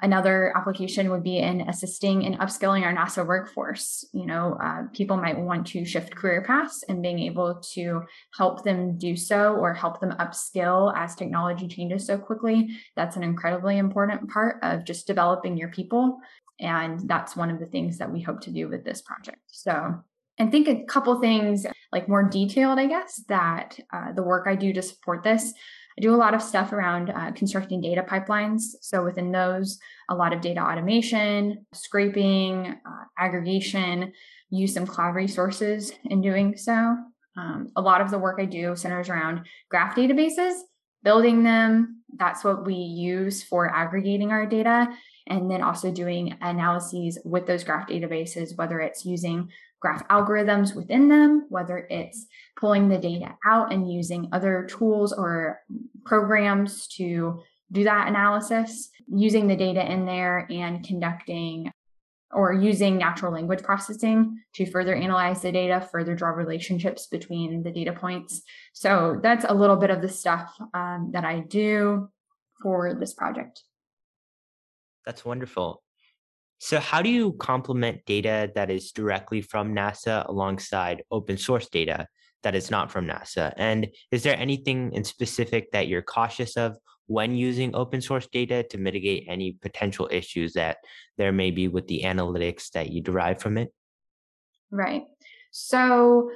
Another 0.00 0.56
application 0.56 1.10
would 1.10 1.24
be 1.24 1.38
in 1.38 1.62
assisting 1.62 2.22
in 2.22 2.34
upskilling 2.34 2.84
our 2.84 2.94
NASA 2.94 3.26
workforce. 3.26 4.04
You 4.12 4.26
know, 4.26 4.56
uh, 4.62 4.82
people 4.92 5.16
might 5.16 5.38
want 5.38 5.66
to 5.68 5.84
shift 5.84 6.14
career 6.14 6.42
paths 6.42 6.84
and 6.88 7.02
being 7.02 7.18
able 7.18 7.60
to 7.74 8.02
help 8.36 8.62
them 8.62 8.96
do 8.96 9.16
so 9.16 9.56
or 9.56 9.74
help 9.74 10.00
them 10.00 10.12
upskill 10.12 10.96
as 10.96 11.16
technology 11.16 11.66
changes 11.66 12.06
so 12.06 12.16
quickly. 12.16 12.78
That's 12.94 13.16
an 13.16 13.24
incredibly 13.24 13.78
important 13.78 14.30
part 14.30 14.58
of 14.62 14.84
just 14.84 15.08
developing 15.08 15.56
your 15.56 15.70
people. 15.70 16.18
And 16.60 17.08
that's 17.08 17.36
one 17.36 17.50
of 17.50 17.58
the 17.58 17.66
things 17.66 17.98
that 17.98 18.12
we 18.12 18.20
hope 18.20 18.40
to 18.42 18.52
do 18.52 18.68
with 18.68 18.84
this 18.84 19.02
project. 19.02 19.40
So, 19.46 19.94
and 20.38 20.52
think 20.52 20.68
a 20.68 20.84
couple 20.84 21.20
things 21.20 21.66
like 21.90 22.08
more 22.08 22.22
detailed, 22.22 22.78
I 22.78 22.86
guess, 22.86 23.16
that 23.28 23.78
uh, 23.92 24.12
the 24.12 24.22
work 24.22 24.46
I 24.46 24.54
do 24.54 24.72
to 24.72 24.82
support 24.82 25.24
this. 25.24 25.52
I 25.98 26.00
do 26.00 26.14
a 26.14 26.16
lot 26.16 26.32
of 26.32 26.40
stuff 26.40 26.72
around 26.72 27.10
uh, 27.10 27.32
constructing 27.32 27.80
data 27.80 28.04
pipelines. 28.08 28.62
So 28.82 29.02
within 29.02 29.32
those, 29.32 29.80
a 30.08 30.14
lot 30.14 30.32
of 30.32 30.40
data 30.40 30.60
automation, 30.60 31.66
scraping, 31.74 32.68
uh, 32.68 33.04
aggregation, 33.18 34.12
use 34.48 34.74
some 34.74 34.86
cloud 34.86 35.16
resources 35.16 35.92
in 36.04 36.20
doing 36.20 36.56
so. 36.56 36.96
Um, 37.36 37.72
a 37.74 37.82
lot 37.82 38.00
of 38.00 38.12
the 38.12 38.18
work 38.18 38.38
I 38.40 38.44
do 38.44 38.76
centers 38.76 39.08
around 39.08 39.46
graph 39.70 39.96
databases, 39.96 40.60
building 41.02 41.42
them. 41.42 42.04
That's 42.16 42.44
what 42.44 42.64
we 42.64 42.74
use 42.74 43.42
for 43.42 43.68
aggregating 43.74 44.30
our 44.30 44.46
data. 44.46 44.86
And 45.26 45.50
then 45.50 45.62
also 45.62 45.90
doing 45.90 46.36
analyses 46.40 47.18
with 47.24 47.46
those 47.46 47.64
graph 47.64 47.88
databases, 47.88 48.56
whether 48.56 48.78
it's 48.78 49.04
using 49.04 49.50
graph 49.80 50.06
algorithms 50.08 50.74
within 50.74 51.08
them, 51.08 51.46
whether 51.48 51.86
it's 51.90 52.26
pulling 52.56 52.88
the 52.88 52.98
data 52.98 53.36
out 53.46 53.72
and 53.72 53.90
using 53.90 54.28
other 54.32 54.66
tools 54.68 55.12
or 55.12 55.60
programs 56.04 56.88
to 56.88 57.40
do 57.70 57.84
that 57.84 58.08
analysis, 58.08 58.90
using 59.08 59.46
the 59.46 59.56
data 59.56 59.90
in 59.90 60.06
there 60.06 60.46
and 60.50 60.84
conducting 60.84 61.70
or 62.30 62.52
using 62.52 62.98
natural 62.98 63.32
language 63.32 63.62
processing 63.62 64.38
to 64.54 64.70
further 64.70 64.94
analyze 64.94 65.40
the 65.40 65.52
data, 65.52 65.86
further 65.90 66.14
draw 66.14 66.28
relationships 66.28 67.06
between 67.06 67.62
the 67.62 67.70
data 67.70 67.92
points. 67.92 68.42
So 68.74 69.18
that's 69.22 69.46
a 69.48 69.54
little 69.54 69.76
bit 69.76 69.90
of 69.90 70.02
the 70.02 70.08
stuff 70.08 70.54
um, 70.74 71.10
that 71.12 71.24
I 71.24 71.40
do 71.40 72.10
for 72.62 72.94
this 72.94 73.14
project. 73.14 73.62
That's 75.06 75.24
wonderful. 75.24 75.82
So, 76.58 76.80
how 76.80 77.02
do 77.02 77.08
you 77.08 77.32
complement 77.34 78.04
data 78.04 78.50
that 78.54 78.70
is 78.70 78.90
directly 78.90 79.40
from 79.40 79.74
NASA 79.74 80.28
alongside 80.28 81.04
open 81.10 81.38
source 81.38 81.68
data 81.68 82.08
that 82.42 82.56
is 82.56 82.70
not 82.70 82.90
from 82.90 83.06
NASA? 83.06 83.52
And 83.56 83.88
is 84.10 84.24
there 84.24 84.36
anything 84.36 84.92
in 84.92 85.04
specific 85.04 85.70
that 85.70 85.86
you're 85.86 86.02
cautious 86.02 86.56
of 86.56 86.76
when 87.06 87.36
using 87.36 87.74
open 87.74 88.00
source 88.00 88.26
data 88.26 88.64
to 88.64 88.78
mitigate 88.78 89.26
any 89.28 89.52
potential 89.52 90.08
issues 90.10 90.52
that 90.54 90.78
there 91.16 91.32
may 91.32 91.50
be 91.52 91.68
with 91.68 91.86
the 91.86 92.02
analytics 92.04 92.70
that 92.72 92.90
you 92.90 93.02
derive 93.02 93.40
from 93.40 93.56
it? 93.56 93.72
Right. 94.70 95.04
So, 95.52 96.30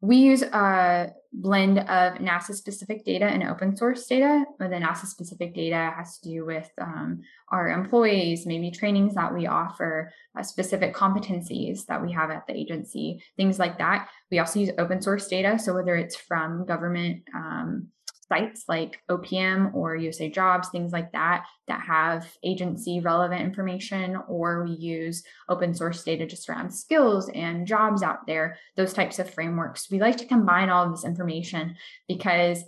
we 0.00 0.16
use 0.16 0.42
a 0.42 1.10
blend 1.32 1.78
of 1.78 2.14
NASA 2.14 2.54
specific 2.54 3.04
data 3.04 3.26
and 3.26 3.42
open 3.42 3.76
source 3.76 4.06
data. 4.06 4.44
But 4.58 4.70
The 4.70 4.76
NASA 4.76 5.06
specific 5.06 5.54
data 5.54 5.92
has 5.96 6.18
to 6.20 6.28
do 6.28 6.46
with 6.46 6.70
um, 6.80 7.20
our 7.50 7.68
employees, 7.68 8.46
maybe 8.46 8.70
trainings 8.70 9.14
that 9.14 9.34
we 9.34 9.46
offer, 9.46 10.12
uh, 10.38 10.42
specific 10.42 10.94
competencies 10.94 11.84
that 11.86 12.02
we 12.02 12.12
have 12.12 12.30
at 12.30 12.46
the 12.46 12.54
agency, 12.54 13.22
things 13.36 13.58
like 13.58 13.78
that. 13.78 14.08
We 14.30 14.38
also 14.38 14.60
use 14.60 14.70
open 14.78 15.00
source 15.00 15.28
data. 15.28 15.58
So 15.58 15.74
whether 15.74 15.96
it's 15.96 16.16
from 16.16 16.64
government 16.66 17.22
um, 17.34 17.88
sites 18.28 18.64
like 18.68 19.00
OPM 19.10 19.74
or 19.74 19.96
USA 19.96 20.28
Jobs, 20.28 20.68
things 20.68 20.92
like 20.92 21.12
that, 21.12 21.44
that 21.68 21.80
have 21.80 22.26
agency 22.44 23.00
relevant 23.00 23.42
information, 23.42 24.16
or 24.28 24.64
we 24.64 24.72
use 24.72 25.22
open 25.48 25.74
source 25.74 26.02
data 26.02 26.26
just 26.26 26.48
around 26.48 26.70
skills 26.70 27.30
and 27.34 27.66
jobs 27.66 28.02
out 28.02 28.26
there, 28.26 28.58
those 28.76 28.92
types 28.92 29.18
of 29.18 29.32
frameworks. 29.32 29.90
We 29.90 30.00
like 30.00 30.16
to 30.18 30.26
combine 30.26 30.70
all 30.70 30.84
of 30.84 30.92
this 30.92 31.04
information 31.04 31.76
because 32.08 32.64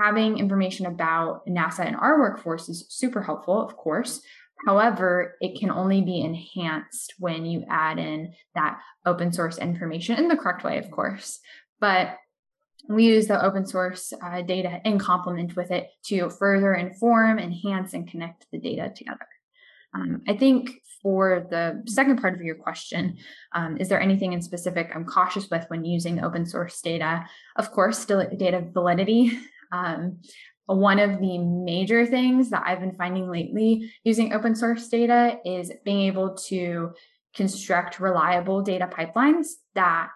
having 0.00 0.38
information 0.38 0.86
about 0.86 1.46
NASA 1.46 1.86
and 1.86 1.96
our 1.96 2.18
workforce 2.18 2.68
is 2.68 2.86
super 2.88 3.22
helpful, 3.22 3.60
of 3.60 3.76
course. 3.76 4.20
However, 4.66 5.36
it 5.40 5.58
can 5.58 5.70
only 5.70 6.02
be 6.02 6.20
enhanced 6.20 7.14
when 7.18 7.46
you 7.46 7.64
add 7.68 7.98
in 7.98 8.34
that 8.54 8.78
open 9.06 9.32
source 9.32 9.58
information 9.58 10.18
in 10.18 10.28
the 10.28 10.36
correct 10.36 10.64
way, 10.64 10.78
of 10.78 10.90
course. 10.90 11.40
But 11.80 12.16
we 12.88 13.04
use 13.04 13.26
the 13.26 13.44
open 13.44 13.66
source 13.66 14.12
uh, 14.24 14.42
data 14.42 14.80
in 14.84 14.98
complement 14.98 15.56
with 15.56 15.70
it 15.70 15.90
to 16.04 16.30
further 16.30 16.74
inform, 16.74 17.38
enhance, 17.38 17.94
and 17.94 18.08
connect 18.08 18.46
the 18.50 18.58
data 18.58 18.92
together. 18.94 19.26
Um, 19.94 20.22
I 20.28 20.36
think 20.36 20.70
for 21.02 21.46
the 21.50 21.82
second 21.86 22.20
part 22.20 22.34
of 22.34 22.42
your 22.42 22.54
question, 22.54 23.18
um, 23.54 23.76
is 23.78 23.88
there 23.88 24.00
anything 24.00 24.32
in 24.32 24.42
specific 24.42 24.90
I'm 24.94 25.04
cautious 25.04 25.48
with 25.50 25.64
when 25.68 25.84
using 25.84 26.22
open 26.22 26.46
source 26.46 26.80
data? 26.80 27.24
Of 27.56 27.72
course, 27.72 28.04
data 28.04 28.64
validity. 28.72 29.38
Um, 29.72 30.18
one 30.66 30.98
of 30.98 31.20
the 31.20 31.38
major 31.38 32.04
things 32.04 32.50
that 32.50 32.64
I've 32.66 32.80
been 32.80 32.96
finding 32.96 33.30
lately 33.30 33.92
using 34.02 34.32
open 34.32 34.56
source 34.56 34.88
data 34.88 35.38
is 35.44 35.70
being 35.84 36.08
able 36.08 36.34
to 36.48 36.90
construct 37.36 38.00
reliable 38.00 38.62
data 38.62 38.88
pipelines 38.92 39.46
that 39.76 40.10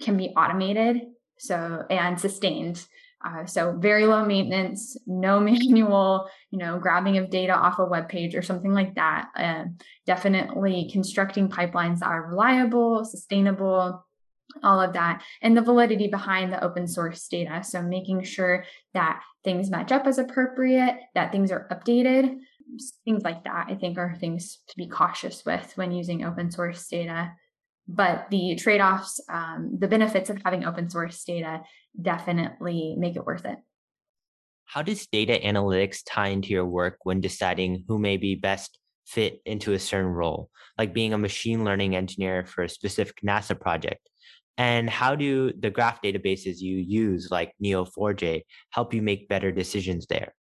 can 0.00 0.16
be 0.16 0.28
automated 0.28 1.02
so 1.38 1.84
and 1.90 2.18
sustained. 2.20 2.84
Uh, 3.24 3.46
so 3.46 3.72
very 3.72 4.06
low 4.06 4.24
maintenance 4.24 4.96
no 5.06 5.40
manual 5.50 6.28
you 6.50 6.58
know 6.58 6.78
grabbing 6.78 7.16
of 7.16 7.30
data 7.30 7.54
off 7.54 7.78
a 7.78 7.84
web 7.84 8.08
page 8.08 8.34
or 8.34 8.42
something 8.42 8.72
like 8.72 8.94
that. 8.94 9.28
Uh, 9.36 9.64
definitely 10.06 10.88
constructing 10.92 11.48
pipelines 11.48 12.00
that 12.00 12.08
are 12.08 12.28
reliable 12.28 13.04
sustainable 13.04 14.04
all 14.62 14.80
of 14.80 14.92
that 14.94 15.22
and 15.42 15.56
the 15.56 15.62
validity 15.62 16.08
behind 16.08 16.52
the 16.52 16.62
open 16.64 16.86
source 16.86 17.26
data. 17.28 17.62
So 17.62 17.82
making 17.82 18.22
sure 18.22 18.64
that 18.94 19.22
things 19.44 19.70
match 19.70 19.92
up 19.92 20.06
as 20.06 20.18
appropriate 20.18 20.98
that 21.14 21.32
things 21.32 21.50
are 21.50 21.68
updated 21.70 22.38
things 23.04 23.22
like 23.22 23.44
that 23.44 23.66
i 23.68 23.74
think 23.74 23.96
are 23.98 24.16
things 24.16 24.58
to 24.68 24.76
be 24.76 24.88
cautious 24.88 25.44
with 25.44 25.72
when 25.76 25.92
using 25.92 26.24
open 26.24 26.50
source 26.50 26.88
data 26.88 27.32
but 27.88 28.26
the 28.30 28.56
trade-offs 28.56 29.20
um, 29.28 29.76
the 29.78 29.88
benefits 29.88 30.30
of 30.30 30.38
having 30.44 30.64
open 30.64 30.90
source 30.90 31.22
data 31.24 31.62
definitely 32.00 32.94
make 32.98 33.16
it 33.16 33.24
worth 33.24 33.44
it. 33.44 33.58
How 34.64 34.82
does 34.82 35.06
data 35.06 35.38
analytics 35.44 36.02
tie 36.04 36.28
into 36.28 36.48
your 36.48 36.66
work 36.66 36.98
when 37.04 37.20
deciding 37.20 37.84
who 37.86 37.98
may 37.98 38.16
be 38.16 38.34
best 38.34 38.78
fit 39.06 39.40
into 39.46 39.72
a 39.72 39.78
certain 39.78 40.10
role? 40.10 40.50
Like 40.76 40.92
being 40.92 41.12
a 41.12 41.18
machine 41.18 41.64
learning 41.64 41.94
engineer 41.94 42.44
for 42.44 42.64
a 42.64 42.68
specific 42.68 43.20
nasa 43.24 43.58
project. 43.58 44.10
And 44.58 44.90
how 44.90 45.14
do 45.14 45.52
the 45.58 45.70
graph 45.70 46.02
databases 46.02 46.56
you 46.58 46.78
use 46.78 47.28
like 47.30 47.52
neo4j 47.62 48.42
help 48.70 48.94
you 48.94 49.02
make 49.02 49.28
better 49.28 49.52
decisions 49.52 50.06
there? 50.06 50.34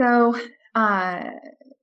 So 0.00 0.36
uh, 0.74 1.24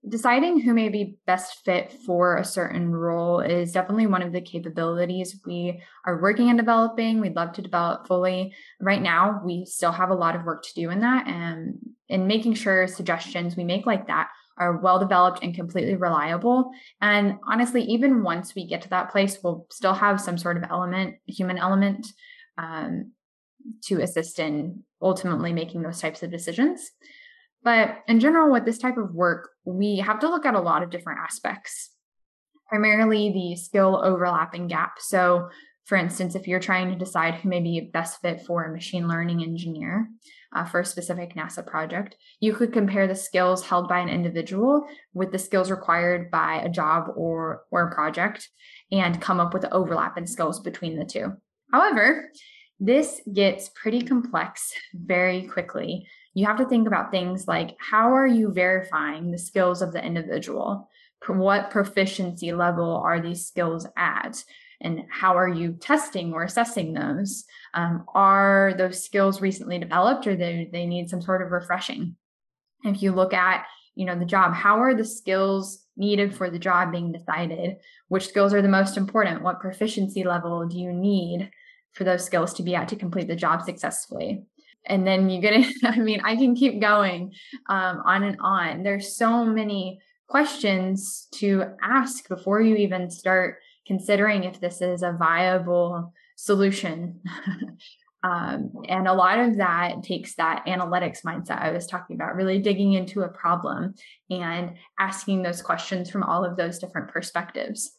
deciding 0.08 0.60
who 0.60 0.74
may 0.74 0.90
be 0.90 1.18
best 1.28 1.66
fit 1.66 1.92
for 2.06 2.38
a 2.38 2.46
certain 2.46 2.92
role 2.92 3.42
is 3.42 3.74
definitely 3.74 4.08
one 4.08 4.22
of 4.22 4.32
the 4.32 4.42
capabilities 4.42 5.40
we 5.46 5.82
are 6.06 6.22
working 6.22 6.48
on 6.50 6.58
developing. 6.58 7.20
We'd 7.20 7.36
love 7.36 7.52
to 7.54 7.62
develop 7.62 8.08
fully. 8.08 8.54
Right 8.80 9.02
now, 9.02 9.42
we 9.44 9.66
still 9.66 9.92
have 9.92 10.10
a 10.10 10.16
lot 10.16 10.36
of 10.36 10.46
work 10.46 10.64
to 10.64 10.74
do 10.74 10.90
in 10.90 11.02
that 11.02 11.28
and 11.28 11.78
in 12.08 12.28
making 12.28 12.54
sure 12.54 12.88
suggestions 12.88 13.58
we 13.58 13.64
make 13.64 13.86
like 13.86 14.08
that 14.08 14.30
are 14.58 14.78
well 14.78 15.00
developed 15.00 15.44
and 15.44 15.56
completely 15.56 15.96
reliable. 15.96 16.72
And 17.02 17.40
honestly, 17.48 17.82
even 17.84 18.24
once 18.24 18.56
we 18.56 18.68
get 18.68 18.82
to 18.84 18.90
that 18.90 19.10
place, 19.10 19.38
we'll 19.42 19.66
still 19.72 19.94
have 19.94 20.20
some 20.20 20.38
sort 20.38 20.58
of 20.58 20.64
element, 20.70 21.16
human 21.26 21.58
element, 21.58 22.08
um, 22.58 23.12
to 23.84 24.02
assist 24.02 24.40
in 24.40 24.84
ultimately 25.02 25.54
making 25.54 25.82
those 25.82 26.02
types 26.02 26.24
of 26.24 26.32
decisions. 26.32 26.92
But 27.64 28.00
in 28.08 28.20
general, 28.20 28.52
with 28.52 28.66
this 28.66 28.78
type 28.78 28.98
of 28.98 29.14
work, 29.14 29.50
we 29.66 29.98
have 29.98 30.20
to 30.20 30.30
look 30.30 30.46
at 30.46 30.56
a 30.56 30.62
lot 30.62 30.84
of 30.84 30.90
different 30.90 31.20
aspects, 31.20 31.92
primarily 32.68 33.32
the 33.32 33.56
skill 33.58 34.02
overlapping 34.04 34.68
gap. 34.68 34.94
So, 35.00 35.50
for 35.86 35.98
instance, 35.98 36.36
if 36.36 36.48
you're 36.48 36.60
trying 36.60 36.90
to 36.90 36.96
decide 36.96 37.36
who 37.36 37.50
may 37.50 37.60
be 37.60 37.90
best 37.92 38.22
fit 38.22 38.42
for 38.46 38.64
a 38.64 38.72
machine 38.72 39.08
learning 39.08 39.44
engineer 39.44 40.08
uh, 40.56 40.64
for 40.64 40.82
a 40.82 40.86
specific 40.86 41.36
NASA 41.36 41.66
project, 41.66 42.16
you 42.40 42.54
could 42.54 42.72
compare 42.72 43.08
the 43.08 43.16
skills 43.16 43.66
held 43.66 43.90
by 43.90 44.00
an 44.00 44.08
individual 44.08 44.86
with 45.14 45.32
the 45.32 45.40
skills 45.40 45.72
required 45.72 46.30
by 46.30 46.62
a 46.62 46.70
job 46.70 47.08
or, 47.16 47.64
or 47.72 47.88
a 47.88 47.94
project 47.94 48.48
and 48.92 49.20
come 49.20 49.40
up 49.40 49.52
with 49.52 49.64
the 49.64 49.74
overlap 49.74 50.18
in 50.18 50.28
skills 50.28 50.60
between 50.60 50.98
the 50.98 51.06
two. 51.06 51.34
However, 51.74 52.30
this 52.80 53.20
gets 53.34 53.70
pretty 53.70 54.02
complex 54.04 54.72
very 54.94 55.48
quickly 55.48 56.08
you 56.40 56.46
have 56.46 56.58
to 56.58 56.66
think 56.66 56.88
about 56.88 57.12
things 57.12 57.48
like 57.48 57.76
how 57.80 58.14
are 58.14 58.28
you 58.28 58.52
verifying 58.52 59.32
the 59.32 59.38
skills 59.38 59.82
of 59.82 59.94
the 59.94 60.04
individual? 60.04 60.90
What 61.28 61.70
proficiency 61.70 62.54
level 62.54 62.96
are 62.96 63.22
these 63.22 63.46
skills 63.46 63.86
at? 63.98 64.44
And 64.82 65.02
how 65.10 65.38
are 65.38 65.50
you 65.50 65.74
testing 65.74 66.34
or 66.34 66.44
assessing 66.44 66.94
those? 66.94 67.44
Um, 67.74 68.06
are 68.16 68.74
those 68.78 69.04
skills 69.04 69.42
recently 69.42 69.78
developed 69.78 70.26
or 70.28 70.36
they, 70.36 70.70
they 70.72 70.86
need 70.86 71.10
some 71.10 71.22
sort 71.22 71.42
of 71.42 71.52
refreshing? 71.52 72.16
If 72.86 73.04
you 73.04 73.12
look 73.12 73.34
at 73.34 73.66
you 73.96 74.06
know 74.06 74.18
the 74.18 74.24
job 74.24 74.54
how 74.54 74.80
are 74.80 74.96
the 74.96 75.04
skills 75.04 75.86
needed 75.98 76.34
for 76.34 76.50
the 76.50 76.58
job 76.58 76.92
being 76.92 77.12
decided 77.12 77.76
which 78.08 78.30
skills 78.30 78.54
are 78.54 78.62
the 78.62 78.70
most 78.70 78.96
important 78.96 79.42
what 79.42 79.60
proficiency 79.60 80.24
level 80.24 80.66
do 80.68 80.80
you 80.80 80.94
need 80.94 81.52
for 81.92 82.06
those 82.06 82.24
skills 82.24 82.54
to 82.54 82.64
be 82.64 82.76
at 82.76 82.88
to 82.88 82.96
complete 82.96 83.28
the 83.28 83.36
job 83.36 83.62
successfully 83.62 84.46
and 84.86 85.06
then 85.06 85.30
you 85.30 85.42
get 85.42 85.54
it 85.54 85.76
i 85.84 85.98
mean 85.98 86.22
i 86.24 86.36
can 86.36 86.56
keep 86.56 86.80
going 86.82 87.34
um, 87.70 88.02
on 88.06 88.24
and 88.24 88.38
on. 88.40 88.84
There's 88.84 89.16
so 89.16 89.46
many 89.46 90.00
questions 90.28 91.28
to 91.34 91.66
ask 91.82 92.28
before 92.28 92.62
you 92.62 92.76
even 92.76 93.10
start 93.10 93.60
considering 93.88 94.44
if 94.44 94.60
this 94.60 94.82
is 94.82 95.02
a 95.02 95.14
viable 95.18 96.14
solution. 96.36 97.22
Um, 98.22 98.74
and 98.90 99.08
a 99.08 99.14
lot 99.14 99.40
of 99.40 99.56
that 99.60 100.04
takes 100.04 100.36
that 100.36 100.66
analytics 100.66 101.24
mindset 101.24 101.62
i 101.62 101.72
was 101.72 101.88
talking 101.88 102.18
about 102.18 102.36
really 102.36 102.60
digging 102.60 102.92
into 102.92 103.22
a 103.22 103.30
problem 103.30 103.96
and 104.30 104.74
asking 105.00 105.42
those 105.42 105.62
questions 105.62 106.10
from 106.10 106.24
all 106.24 106.44
of 106.44 106.58
those 106.58 106.80
different 106.80 107.08
perspectives. 107.08 107.94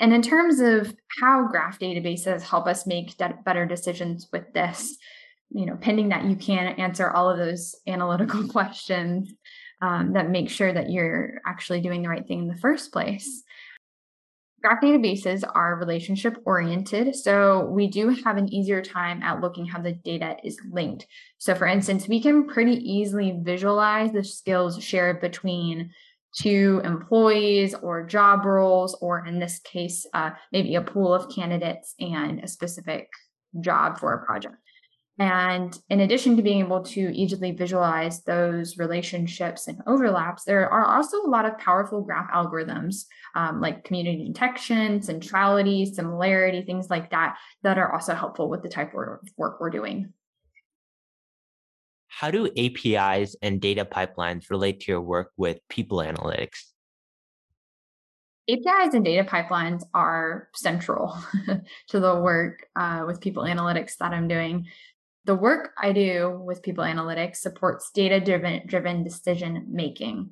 And 0.00 0.12
in 0.12 0.20
terms 0.20 0.58
of 0.58 0.96
how 1.20 1.46
graph 1.46 1.78
databases 1.78 2.42
help 2.42 2.66
us 2.66 2.88
make 2.88 3.16
better 3.44 3.64
decisions 3.66 4.28
with 4.32 4.52
this 4.52 4.96
you 5.50 5.66
know, 5.66 5.76
pending 5.76 6.08
that 6.10 6.24
you 6.24 6.36
can 6.36 6.74
answer 6.74 7.10
all 7.10 7.30
of 7.30 7.38
those 7.38 7.76
analytical 7.86 8.46
questions 8.48 9.32
um, 9.80 10.12
that 10.14 10.30
make 10.30 10.48
sure 10.48 10.72
that 10.72 10.90
you're 10.90 11.40
actually 11.46 11.80
doing 11.80 12.02
the 12.02 12.08
right 12.08 12.26
thing 12.26 12.40
in 12.40 12.48
the 12.48 12.56
first 12.56 12.92
place. 12.92 13.42
Graph 14.62 14.80
databases 14.80 15.44
are 15.54 15.76
relationship 15.76 16.38
oriented, 16.46 17.14
so 17.14 17.66
we 17.66 17.86
do 17.86 18.08
have 18.24 18.38
an 18.38 18.50
easier 18.50 18.80
time 18.80 19.22
at 19.22 19.42
looking 19.42 19.66
how 19.66 19.78
the 19.78 19.92
data 19.92 20.36
is 20.42 20.58
linked. 20.70 21.06
So, 21.36 21.54
for 21.54 21.66
instance, 21.66 22.08
we 22.08 22.18
can 22.22 22.46
pretty 22.46 22.76
easily 22.76 23.38
visualize 23.42 24.12
the 24.12 24.24
skills 24.24 24.82
shared 24.82 25.20
between 25.20 25.90
two 26.34 26.80
employees 26.82 27.74
or 27.74 28.06
job 28.06 28.46
roles, 28.46 28.94
or 29.02 29.26
in 29.26 29.38
this 29.38 29.58
case, 29.60 30.06
uh, 30.14 30.30
maybe 30.50 30.76
a 30.76 30.80
pool 30.80 31.12
of 31.12 31.30
candidates 31.30 31.94
and 32.00 32.40
a 32.40 32.48
specific 32.48 33.10
job 33.60 33.98
for 33.98 34.14
a 34.14 34.24
project. 34.24 34.56
And 35.18 35.78
in 35.90 36.00
addition 36.00 36.36
to 36.36 36.42
being 36.42 36.58
able 36.58 36.82
to 36.82 37.00
easily 37.14 37.52
visualize 37.52 38.24
those 38.24 38.78
relationships 38.78 39.68
and 39.68 39.80
overlaps, 39.86 40.42
there 40.42 40.68
are 40.68 40.84
also 40.86 41.22
a 41.22 41.28
lot 41.28 41.44
of 41.44 41.56
powerful 41.58 42.02
graph 42.02 42.30
algorithms 42.32 43.04
um, 43.36 43.60
like 43.60 43.84
community 43.84 44.26
detection, 44.26 45.02
centrality, 45.02 45.86
similarity, 45.86 46.62
things 46.62 46.90
like 46.90 47.10
that, 47.10 47.36
that 47.62 47.78
are 47.78 47.92
also 47.92 48.14
helpful 48.14 48.48
with 48.48 48.62
the 48.62 48.68
type 48.68 48.92
of 48.94 49.20
work 49.36 49.60
we're 49.60 49.70
doing. 49.70 50.12
How 52.08 52.30
do 52.30 52.48
APIs 52.56 53.36
and 53.42 53.60
data 53.60 53.84
pipelines 53.84 54.50
relate 54.50 54.80
to 54.80 54.92
your 54.92 55.00
work 55.00 55.32
with 55.36 55.58
people 55.68 55.98
analytics? 55.98 56.70
APIs 58.48 58.94
and 58.94 59.04
data 59.04 59.24
pipelines 59.24 59.82
are 59.94 60.48
central 60.54 61.16
to 61.88 62.00
the 62.00 62.20
work 62.20 62.66
uh, 62.76 63.04
with 63.06 63.20
people 63.20 63.44
analytics 63.44 63.96
that 63.98 64.12
I'm 64.12 64.28
doing. 64.28 64.66
The 65.26 65.34
work 65.34 65.72
I 65.80 65.92
do 65.92 66.40
with 66.44 66.62
people 66.62 66.84
analytics 66.84 67.36
supports 67.36 67.90
data 67.90 68.20
driven 68.20 69.04
decision 69.04 69.66
making. 69.70 70.30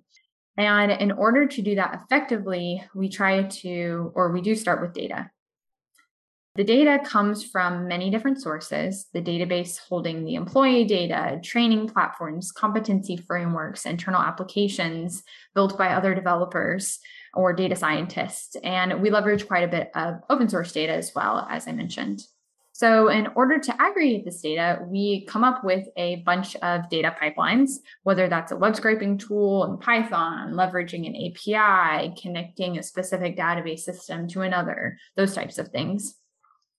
And 0.56 0.92
in 0.92 1.12
order 1.12 1.46
to 1.46 1.62
do 1.62 1.76
that 1.76 2.02
effectively, 2.02 2.84
we 2.94 3.08
try 3.08 3.44
to, 3.44 4.12
or 4.14 4.32
we 4.32 4.42
do 4.42 4.54
start 4.54 4.82
with 4.82 4.92
data. 4.92 5.30
The 6.54 6.64
data 6.64 7.00
comes 7.02 7.42
from 7.42 7.88
many 7.88 8.10
different 8.10 8.42
sources 8.42 9.06
the 9.14 9.22
database 9.22 9.78
holding 9.78 10.22
the 10.22 10.34
employee 10.34 10.84
data, 10.84 11.40
training 11.42 11.88
platforms, 11.88 12.52
competency 12.52 13.16
frameworks, 13.16 13.86
internal 13.86 14.20
applications 14.20 15.22
built 15.54 15.78
by 15.78 15.94
other 15.94 16.14
developers 16.14 16.98
or 17.32 17.54
data 17.54 17.74
scientists. 17.74 18.54
And 18.62 19.00
we 19.00 19.08
leverage 19.08 19.48
quite 19.48 19.64
a 19.64 19.68
bit 19.68 19.90
of 19.94 20.16
open 20.28 20.50
source 20.50 20.72
data 20.72 20.92
as 20.92 21.12
well, 21.14 21.46
as 21.48 21.66
I 21.66 21.72
mentioned. 21.72 22.20
So, 22.74 23.08
in 23.08 23.28
order 23.34 23.58
to 23.58 23.82
aggregate 23.82 24.24
this 24.24 24.40
data, 24.40 24.80
we 24.86 25.26
come 25.26 25.44
up 25.44 25.62
with 25.62 25.86
a 25.96 26.16
bunch 26.24 26.56
of 26.56 26.88
data 26.88 27.14
pipelines, 27.20 27.72
whether 28.02 28.28
that's 28.28 28.50
a 28.50 28.56
web 28.56 28.74
scraping 28.76 29.18
tool 29.18 29.64
in 29.64 29.76
Python, 29.76 30.54
leveraging 30.54 31.06
an 31.06 31.14
API, 31.14 32.14
connecting 32.20 32.78
a 32.78 32.82
specific 32.82 33.36
database 33.36 33.80
system 33.80 34.26
to 34.28 34.40
another, 34.40 34.96
those 35.16 35.34
types 35.34 35.58
of 35.58 35.68
things. 35.68 36.14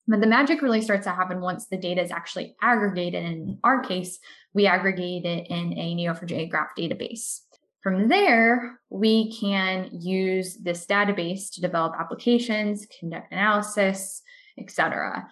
But 0.08 0.20
the 0.20 0.28
magic 0.28 0.64
really 0.64 0.82
starts 0.82 1.06
to 1.06 1.12
happen 1.12 1.42
once 1.42 1.68
the 1.68 1.78
data 1.78 2.02
is 2.02 2.12
actually 2.12 2.56
aggregated. 2.62 3.24
In 3.24 3.60
our 3.64 3.82
case, 3.82 4.20
we 4.54 4.66
aggregate 4.66 5.26
it 5.26 5.48
in 5.50 5.74
a 5.74 5.96
Neo4j 5.96 6.50
graph 6.50 6.76
database. 6.78 7.40
From 7.84 8.08
there, 8.08 8.80
we 8.90 9.38
can 9.40 9.90
use 9.92 10.58
this 10.58 10.86
database 10.86 11.54
to 11.54 11.62
develop 11.62 11.94
applications, 12.00 12.88
conduct 13.00 13.32
analysis, 13.32 14.22
etc. 14.58 15.28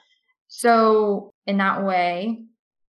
So, 0.54 1.34
in 1.48 1.60
that 1.60 1.86
way, 1.86 2.44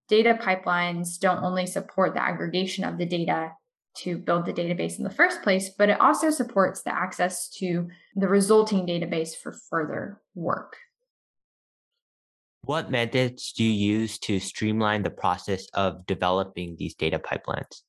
data 0.08 0.38
pipelines 0.38 1.18
don't 1.18 1.42
only 1.42 1.64
support 1.64 2.12
the 2.12 2.22
aggregation 2.22 2.84
of 2.84 2.98
the 2.98 3.06
data 3.06 3.52
to 4.00 4.18
build 4.18 4.44
the 4.44 4.52
database 4.52 4.98
in 4.98 5.04
the 5.04 5.10
first 5.10 5.42
place, 5.42 5.70
but 5.70 5.88
it 5.88 5.98
also 5.98 6.28
supports 6.28 6.82
the 6.82 6.94
access 6.94 7.48
to 7.48 7.88
the 8.14 8.28
resulting 8.28 8.86
database 8.86 9.34
for 9.34 9.56
further 9.70 10.20
work. 10.34 10.76
What 12.64 12.90
methods 12.90 13.54
do 13.54 13.64
you 13.64 13.70
use 13.70 14.18
to 14.18 14.38
streamline 14.38 15.02
the 15.02 15.10
process 15.10 15.66
of 15.72 16.04
developing 16.04 16.76
these 16.78 16.94
data 16.94 17.18
pipelines? 17.18 17.80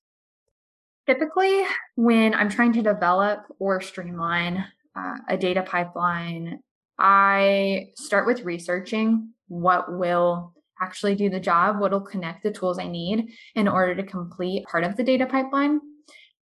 Typically, 1.07 1.63
when 1.95 2.33
I'm 2.33 2.49
trying 2.49 2.71
to 2.71 2.81
develop 2.81 3.41
or 3.59 3.81
streamline 3.81 4.63
uh, 4.95 5.15
a 5.27 5.35
data 5.35 5.61
pipeline, 5.61 6.59
I 6.99 7.89
start 7.95 8.25
with 8.25 8.43
researching 8.43 9.33
what 9.47 9.97
will 9.97 10.53
actually 10.81 11.15
do 11.15 11.29
the 11.29 11.39
job, 11.39 11.79
what 11.79 11.91
will 11.91 12.01
connect 12.01 12.43
the 12.43 12.51
tools 12.51 12.79
I 12.79 12.87
need 12.87 13.31
in 13.55 13.67
order 13.67 13.95
to 13.95 14.03
complete 14.03 14.65
part 14.65 14.83
of 14.83 14.95
the 14.95 15.03
data 15.03 15.25
pipeline. 15.25 15.79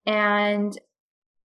And 0.06 0.78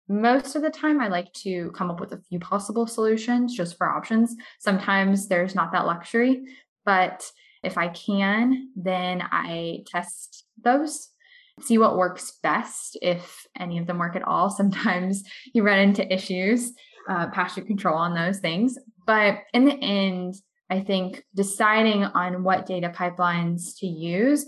most 0.09 0.57
of 0.57 0.63
the 0.63 0.71
time, 0.71 1.01
I 1.01 1.09
like 1.09 1.33
to 1.35 1.71
come 1.71 1.91
up 1.91 2.01
with 2.01 2.13
a 2.13 2.21
few 2.29 2.41
possible 2.41 2.87
solutions 2.87 3.57
just 3.57 3.77
for 3.77 3.89
options. 3.89 4.35
Sometimes 4.59 5.29
there's 5.29 5.55
not 5.55 5.73
that 5.73 5.87
luxury, 5.87 6.43
but 6.85 7.31
if 7.63 7.79
I 7.79 7.89
can, 7.89 8.71
then 8.75 9.23
I 9.23 9.85
test 9.87 10.45
those, 10.63 11.09
see 11.61 11.79
what 11.79 11.97
works 11.97 12.39
best, 12.43 12.99
if 13.03 13.47
any 13.57 13.79
of 13.79 13.87
them 13.87 13.99
work 13.99 14.17
at 14.17 14.23
all. 14.23 14.51
Sometimes 14.51 15.23
you 15.53 15.63
run 15.63 15.79
into 15.79 16.13
issues, 16.13 16.73
uh, 17.09 17.29
past 17.29 17.57
your 17.57 17.67
control 17.67 17.97
on 17.97 18.15
those 18.15 18.39
things. 18.39 18.79
But 19.07 19.39
in 19.53 19.65
the 19.65 19.79
end, 19.81 20.35
I 20.69 20.81
think 20.81 21.25
deciding 21.35 22.05
on 22.05 22.45
what 22.45 22.67
data 22.67 22.91
pipelines 22.95 23.79
to 23.79 23.87
use, 23.87 24.47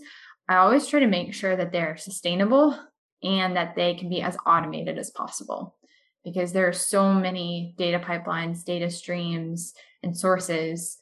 I 0.48 0.56
always 0.56 0.86
try 0.86 1.00
to 1.00 1.06
make 1.06 1.34
sure 1.34 1.56
that 1.56 1.72
they're 1.72 1.96
sustainable 1.96 2.78
and 3.22 3.56
that 3.56 3.74
they 3.74 3.94
can 3.94 4.08
be 4.08 4.22
as 4.22 4.36
automated 4.46 4.98
as 4.98 5.10
possible 5.10 5.76
because 6.24 6.52
there 6.52 6.68
are 6.68 6.72
so 6.72 7.12
many 7.12 7.74
data 7.76 7.98
pipelines, 7.98 8.64
data 8.64 8.90
streams, 8.90 9.74
and 10.02 10.16
sources 10.16 10.98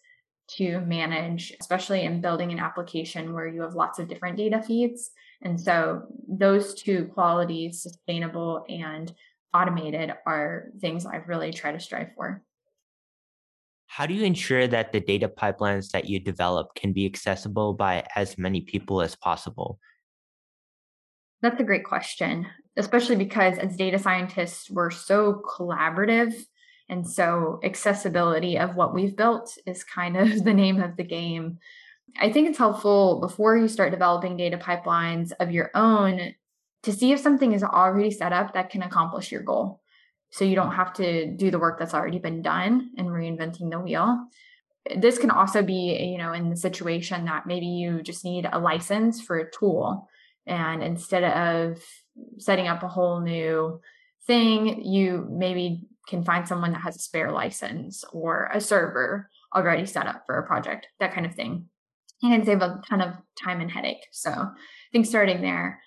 to 0.57 0.81
manage, 0.81 1.55
especially 1.61 2.03
in 2.03 2.21
building 2.21 2.51
an 2.51 2.59
application 2.59 3.35
where 3.35 3.47
you 3.47 3.63
have 3.63 3.75
lots 3.75 3.99
of 3.99 4.09
different 4.09 4.37
data 4.37 4.63
feeds. 4.63 5.11
And 5.43 5.61
so 5.61 6.03
those 6.29 6.75
two 6.75 7.07
qualities, 7.15 7.83
sustainable 7.83 8.65
and 8.69 9.13
automated, 9.55 10.13
are 10.27 10.67
things 10.81 11.07
I've 11.07 11.29
really 11.29 11.53
try 11.53 11.73
to 11.73 11.81
strive 11.81 12.09
for. 12.15 12.43
How 13.87 14.07
do 14.07 14.15
you 14.15 14.25
ensure 14.25 14.69
that 14.69 14.93
the 14.93 15.01
data 15.01 15.29
pipelines 15.29 15.91
that 15.91 16.09
you 16.09 16.21
develop 16.21 16.75
can 16.77 16.93
be 16.93 17.07
accessible 17.07 17.75
by 17.75 18.07
as 18.15 18.39
many 18.39 18.61
people 18.61 19.03
as 19.03 19.17
possible? 19.17 19.81
That's 21.43 21.61
a 21.61 21.65
great 21.65 21.85
question, 21.85 22.47
especially 22.77 23.17
because 23.17 23.59
as 23.59 23.77
data 23.77 23.99
scientists, 23.99 24.71
we're 24.71 24.91
so 24.91 25.43
collaborative. 25.45 26.35
And 26.89 27.09
so 27.09 27.61
accessibility 27.65 28.59
of 28.59 28.77
what 28.77 28.95
we've 28.95 29.17
built 29.17 29.57
is 29.67 29.83
kind 29.83 30.17
of 30.17 30.45
the 30.45 30.55
name 30.55 30.81
of 30.81 30.97
the 30.97 31.05
game. 31.05 31.59
I 32.19 32.31
think 32.31 32.49
it's 32.49 32.59
helpful 32.59 33.21
before 33.21 33.57
you 33.57 33.69
start 33.69 33.93
developing 33.93 34.37
data 34.37 34.59
pipelines 34.59 35.33
of 35.41 35.51
your 35.51 35.71
own 35.75 36.35
to 36.83 36.93
see 36.93 37.13
if 37.13 37.21
something 37.21 37.53
is 37.53 37.63
already 37.63 38.11
set 38.11 38.33
up 38.33 38.55
that 38.55 38.71
can 38.71 38.83
accomplish 38.83 39.31
your 39.31 39.43
goal. 39.43 39.81
So 40.31 40.45
you 40.45 40.55
don't 40.55 40.73
have 40.73 40.93
to 40.95 41.27
do 41.27 41.51
the 41.51 41.59
work 41.59 41.79
that's 41.79 41.95
already 41.95 42.19
been 42.19 42.43
done 42.43 42.91
and 42.97 43.09
reinventing 43.09 43.71
the 43.71 43.81
wheel. 43.81 44.27
This 44.97 45.19
can 45.19 45.31
also 45.31 45.63
be 45.63 46.13
you 46.13 46.19
know 46.19 46.33
in 46.33 46.51
the 46.51 46.57
situation 46.57 47.25
that 47.27 47.47
maybe 47.47 47.67
you 47.67 48.03
just 48.03 48.25
need 48.25 48.49
a 48.51 48.59
license 48.59 49.21
for 49.21 49.39
a 49.39 49.51
tool. 49.51 50.09
And 50.47 50.83
instead 50.83 51.25
of 51.25 51.83
setting 52.39 52.67
up 52.67 52.83
a 52.83 52.89
whole 52.89 53.21
new 53.21 53.81
thing 54.27 54.83
you 54.85 55.27
maybe 55.31 55.83
can 56.07 56.25
find 56.25 56.47
someone 56.47 56.73
that 56.73 56.83
has 56.83 56.97
a 56.97 57.01
spare 57.01 57.31
license 57.31 58.05
or 58.13 58.51
a 58.53 58.61
server 58.61 59.31
already 59.55 59.87
set 59.87 60.07
up 60.07 60.25
for 60.27 60.39
a 60.39 60.47
project 60.47 60.89
that 60.99 61.15
kind 61.15 61.27
of 61.27 61.35
thing. 61.35 61.67
And 62.23 62.33
can 62.33 62.45
save 62.45 62.61
a 62.61 62.81
ton 62.89 63.01
of 63.01 63.15
time 63.43 63.61
and 63.61 63.71
headache. 63.71 64.07
So 64.13 64.31
i 64.31 64.93
think 64.93 65.07
starting 65.07 65.41
there 65.41 65.81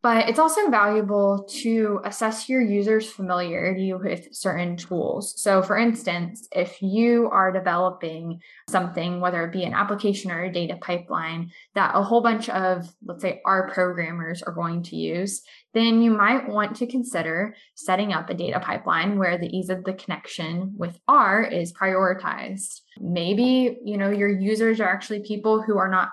but 0.00 0.28
it's 0.28 0.38
also 0.38 0.70
valuable 0.70 1.44
to 1.48 2.00
assess 2.04 2.48
your 2.48 2.60
user's 2.60 3.10
familiarity 3.10 3.92
with 3.92 4.28
certain 4.32 4.76
tools. 4.76 5.34
So, 5.40 5.60
for 5.62 5.76
instance, 5.76 6.46
if 6.52 6.80
you 6.80 7.28
are 7.32 7.50
developing 7.50 8.40
something, 8.68 9.20
whether 9.20 9.44
it 9.44 9.52
be 9.52 9.64
an 9.64 9.74
application 9.74 10.30
or 10.30 10.44
a 10.44 10.52
data 10.52 10.78
pipeline 10.80 11.50
that 11.74 11.96
a 11.96 12.02
whole 12.02 12.22
bunch 12.22 12.48
of, 12.48 12.94
let's 13.04 13.22
say, 13.22 13.40
R 13.44 13.70
programmers 13.70 14.42
are 14.42 14.52
going 14.52 14.84
to 14.84 14.96
use, 14.96 15.42
then 15.74 16.00
you 16.00 16.12
might 16.12 16.48
want 16.48 16.76
to 16.76 16.86
consider 16.86 17.56
setting 17.74 18.12
up 18.12 18.30
a 18.30 18.34
data 18.34 18.60
pipeline 18.60 19.18
where 19.18 19.36
the 19.36 19.48
ease 19.48 19.68
of 19.68 19.84
the 19.84 19.94
connection 19.94 20.74
with 20.76 20.98
R 21.08 21.42
is 21.42 21.72
prioritized. 21.72 22.82
Maybe, 23.00 23.78
you 23.84 23.96
know, 23.96 24.10
your 24.10 24.28
users 24.28 24.80
are 24.80 24.88
actually 24.88 25.20
people 25.20 25.62
who 25.62 25.76
are 25.76 25.90
not 25.90 26.10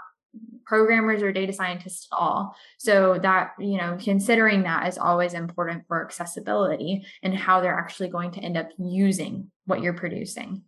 programmers 0.66 1.22
or 1.22 1.32
data 1.32 1.54
scientists 1.54 2.08
at 2.12 2.16
all. 2.16 2.56
So 2.78 3.20
that, 3.22 3.52
you 3.60 3.78
know, 3.78 3.98
considering 4.02 4.64
that 4.64 4.88
is 4.88 4.98
always 4.98 5.34
important 5.34 5.84
for 5.88 6.04
accessibility 6.04 7.06
and 7.24 7.36
how 7.36 7.62
they're 7.62 7.78
actually 7.78 8.10
going 8.10 8.32
to 8.32 8.40
end 8.40 8.58
up 8.58 8.70
using 8.78 9.52
what 9.66 9.82
you're 9.82 9.94
producing. 9.94 10.64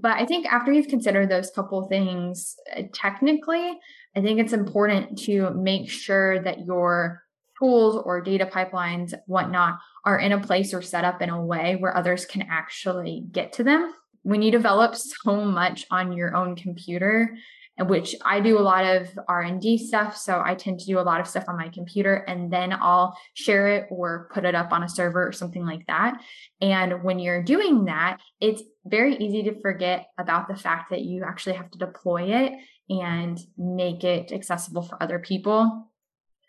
But 0.00 0.12
I 0.12 0.26
think 0.26 0.46
after 0.46 0.72
you've 0.72 0.88
considered 0.88 1.28
those 1.28 1.50
couple 1.50 1.88
things, 1.88 2.56
uh, 2.76 2.82
technically, 2.92 3.78
I 4.16 4.20
think 4.20 4.38
it's 4.38 4.52
important 4.52 5.18
to 5.20 5.50
make 5.50 5.90
sure 5.90 6.40
that 6.42 6.64
your 6.66 7.22
tools 7.58 8.00
or 8.04 8.20
data 8.20 8.46
pipelines, 8.46 9.14
whatnot, 9.26 9.78
are 10.04 10.18
in 10.18 10.32
a 10.32 10.40
place 10.40 10.72
or 10.72 10.82
set 10.82 11.04
up 11.04 11.20
in 11.20 11.30
a 11.30 11.44
way 11.44 11.76
where 11.76 11.96
others 11.96 12.24
can 12.24 12.42
actually 12.42 13.24
get 13.32 13.54
to 13.54 13.64
them. 13.64 13.92
When 14.22 14.42
you 14.42 14.52
develop 14.52 14.94
so 14.94 15.44
much 15.44 15.86
on 15.90 16.12
your 16.12 16.36
own 16.36 16.54
computer, 16.54 17.36
which 17.80 18.14
I 18.24 18.40
do 18.40 18.58
a 18.58 18.60
lot 18.60 18.84
of 18.84 19.08
R&D 19.28 19.86
stuff. 19.86 20.16
So 20.16 20.42
I 20.44 20.54
tend 20.54 20.80
to 20.80 20.86
do 20.86 20.98
a 20.98 21.02
lot 21.02 21.20
of 21.20 21.28
stuff 21.28 21.44
on 21.48 21.56
my 21.56 21.68
computer 21.68 22.14
and 22.14 22.52
then 22.52 22.72
I'll 22.72 23.16
share 23.34 23.68
it 23.68 23.86
or 23.90 24.28
put 24.32 24.44
it 24.44 24.54
up 24.54 24.72
on 24.72 24.82
a 24.82 24.88
server 24.88 25.26
or 25.26 25.32
something 25.32 25.64
like 25.64 25.86
that. 25.86 26.20
And 26.60 27.02
when 27.02 27.18
you're 27.18 27.42
doing 27.42 27.84
that, 27.84 28.18
it's 28.40 28.62
very 28.84 29.16
easy 29.16 29.44
to 29.44 29.60
forget 29.60 30.06
about 30.18 30.48
the 30.48 30.56
fact 30.56 30.90
that 30.90 31.02
you 31.02 31.24
actually 31.24 31.56
have 31.56 31.70
to 31.70 31.78
deploy 31.78 32.34
it 32.34 32.52
and 32.90 33.38
make 33.56 34.02
it 34.02 34.32
accessible 34.32 34.82
for 34.82 35.00
other 35.02 35.18
people. 35.18 35.87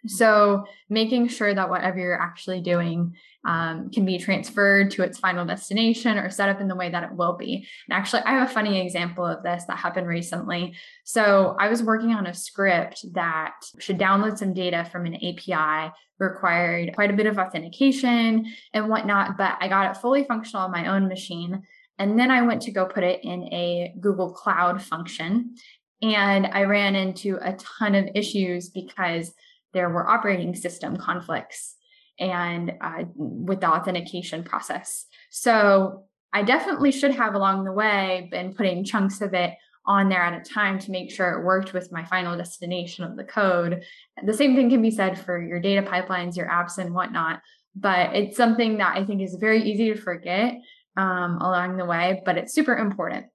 So, 0.07 0.65
making 0.89 1.27
sure 1.27 1.53
that 1.53 1.69
whatever 1.69 1.99
you're 1.99 2.21
actually 2.21 2.61
doing 2.61 3.15
um, 3.45 3.89
can 3.89 4.05
be 4.05 4.17
transferred 4.17 4.91
to 4.91 5.03
its 5.03 5.19
final 5.19 5.45
destination 5.45 6.17
or 6.17 6.29
set 6.29 6.49
up 6.49 6.61
in 6.61 6.67
the 6.67 6.75
way 6.75 6.89
that 6.89 7.03
it 7.03 7.13
will 7.13 7.33
be. 7.33 7.67
And 7.89 7.97
actually, 7.97 8.21
I 8.23 8.31
have 8.31 8.49
a 8.49 8.53
funny 8.53 8.79
example 8.79 9.25
of 9.25 9.43
this 9.43 9.65
that 9.67 9.77
happened 9.77 10.07
recently. 10.07 10.75
So, 11.03 11.55
I 11.59 11.69
was 11.69 11.83
working 11.83 12.11
on 12.11 12.27
a 12.27 12.33
script 12.33 13.05
that 13.13 13.55
should 13.79 13.99
download 13.99 14.37
some 14.37 14.53
data 14.53 14.87
from 14.91 15.05
an 15.05 15.15
API, 15.15 15.91
required 16.17 16.93
quite 16.95 17.11
a 17.11 17.15
bit 17.15 17.25
of 17.25 17.37
authentication 17.37 18.45
and 18.73 18.89
whatnot, 18.89 19.37
but 19.37 19.57
I 19.59 19.67
got 19.67 19.91
it 19.91 19.99
fully 19.99 20.23
functional 20.23 20.65
on 20.65 20.71
my 20.71 20.87
own 20.87 21.07
machine. 21.07 21.63
And 21.97 22.17
then 22.17 22.31
I 22.31 22.41
went 22.43 22.61
to 22.63 22.71
go 22.71 22.85
put 22.85 23.03
it 23.03 23.23
in 23.23 23.43
a 23.53 23.93
Google 23.99 24.31
Cloud 24.31 24.81
function. 24.81 25.55
And 26.01 26.47
I 26.47 26.63
ran 26.63 26.95
into 26.95 27.37
a 27.41 27.53
ton 27.53 27.93
of 27.93 28.07
issues 28.15 28.69
because 28.69 29.33
there 29.73 29.89
were 29.89 30.07
operating 30.07 30.55
system 30.55 30.97
conflicts 30.97 31.75
and 32.19 32.73
uh, 32.81 33.03
with 33.15 33.61
the 33.61 33.69
authentication 33.69 34.43
process. 34.43 35.05
So 35.29 36.05
I 36.33 36.43
definitely 36.43 36.91
should 36.91 37.15
have 37.15 37.33
along 37.33 37.63
the 37.63 37.71
way 37.71 38.27
been 38.31 38.53
putting 38.53 38.83
chunks 38.83 39.21
of 39.21 39.33
it 39.33 39.53
on 39.85 40.09
there 40.09 40.21
at 40.21 40.39
a 40.39 40.47
time 40.47 40.77
to 40.77 40.91
make 40.91 41.11
sure 41.11 41.31
it 41.31 41.45
worked 41.45 41.73
with 41.73 41.91
my 41.91 42.05
final 42.05 42.37
destination 42.37 43.03
of 43.05 43.15
the 43.15 43.23
code. 43.23 43.83
The 44.23 44.33
same 44.33 44.55
thing 44.55 44.69
can 44.69 44.81
be 44.81 44.91
said 44.91 45.17
for 45.17 45.41
your 45.41 45.59
data 45.59 45.81
pipelines, 45.81 46.35
your 46.35 46.47
apps, 46.47 46.77
and 46.77 46.93
whatnot. 46.93 47.41
But 47.75 48.15
it's 48.15 48.37
something 48.37 48.77
that 48.77 48.95
I 48.95 49.05
think 49.05 49.21
is 49.21 49.35
very 49.39 49.63
easy 49.63 49.93
to 49.93 49.99
forget 49.99 50.55
um, 50.97 51.37
along 51.37 51.77
the 51.77 51.85
way, 51.85 52.21
but 52.25 52.37
it's 52.37 52.53
super 52.53 52.75
important. 52.77 53.27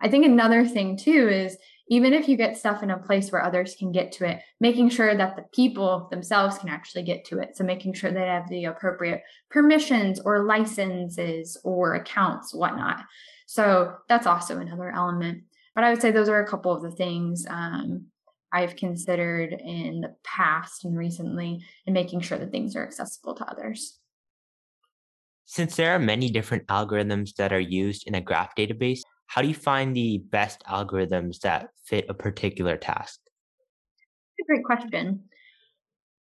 I 0.00 0.08
think 0.08 0.24
another 0.24 0.64
thing 0.66 0.96
too 0.96 1.28
is 1.28 1.56
even 1.90 2.12
if 2.12 2.28
you 2.28 2.36
get 2.36 2.56
stuff 2.56 2.82
in 2.82 2.90
a 2.90 2.98
place 2.98 3.32
where 3.32 3.42
others 3.42 3.74
can 3.78 3.92
get 3.92 4.12
to 4.12 4.28
it, 4.28 4.40
making 4.60 4.90
sure 4.90 5.16
that 5.16 5.36
the 5.36 5.44
people 5.54 6.08
themselves 6.10 6.58
can 6.58 6.68
actually 6.68 7.02
get 7.02 7.24
to 7.26 7.38
it. 7.38 7.56
So 7.56 7.64
making 7.64 7.94
sure 7.94 8.10
they 8.10 8.26
have 8.26 8.48
the 8.48 8.66
appropriate 8.66 9.22
permissions 9.50 10.20
or 10.20 10.44
licenses 10.44 11.58
or 11.64 11.94
accounts, 11.94 12.54
whatnot. 12.54 13.04
So 13.46 13.94
that's 14.08 14.26
also 14.26 14.58
another 14.58 14.90
element. 14.90 15.44
But 15.74 15.84
I 15.84 15.90
would 15.90 16.02
say 16.02 16.10
those 16.10 16.28
are 16.28 16.42
a 16.42 16.48
couple 16.48 16.72
of 16.72 16.82
the 16.82 16.90
things 16.90 17.46
um, 17.48 18.06
I've 18.52 18.76
considered 18.76 19.52
in 19.52 20.02
the 20.02 20.14
past 20.24 20.84
and 20.84 20.96
recently 20.96 21.64
in 21.86 21.92
making 21.92 22.20
sure 22.20 22.38
that 22.38 22.50
things 22.50 22.76
are 22.76 22.84
accessible 22.84 23.34
to 23.36 23.50
others. 23.50 23.98
Since 25.44 25.76
there 25.76 25.94
are 25.94 25.98
many 25.98 26.30
different 26.30 26.66
algorithms 26.66 27.34
that 27.36 27.54
are 27.54 27.60
used 27.60 28.06
in 28.06 28.14
a 28.14 28.20
graph 28.20 28.54
database, 28.54 29.00
how 29.28 29.42
do 29.42 29.48
you 29.48 29.54
find 29.54 29.94
the 29.94 30.18
best 30.30 30.64
algorithms 30.64 31.40
that 31.40 31.68
fit 31.84 32.06
a 32.08 32.14
particular 32.14 32.76
task? 32.76 33.20
That's 34.38 34.48
a 34.48 34.48
great 34.48 34.64
question. 34.64 35.24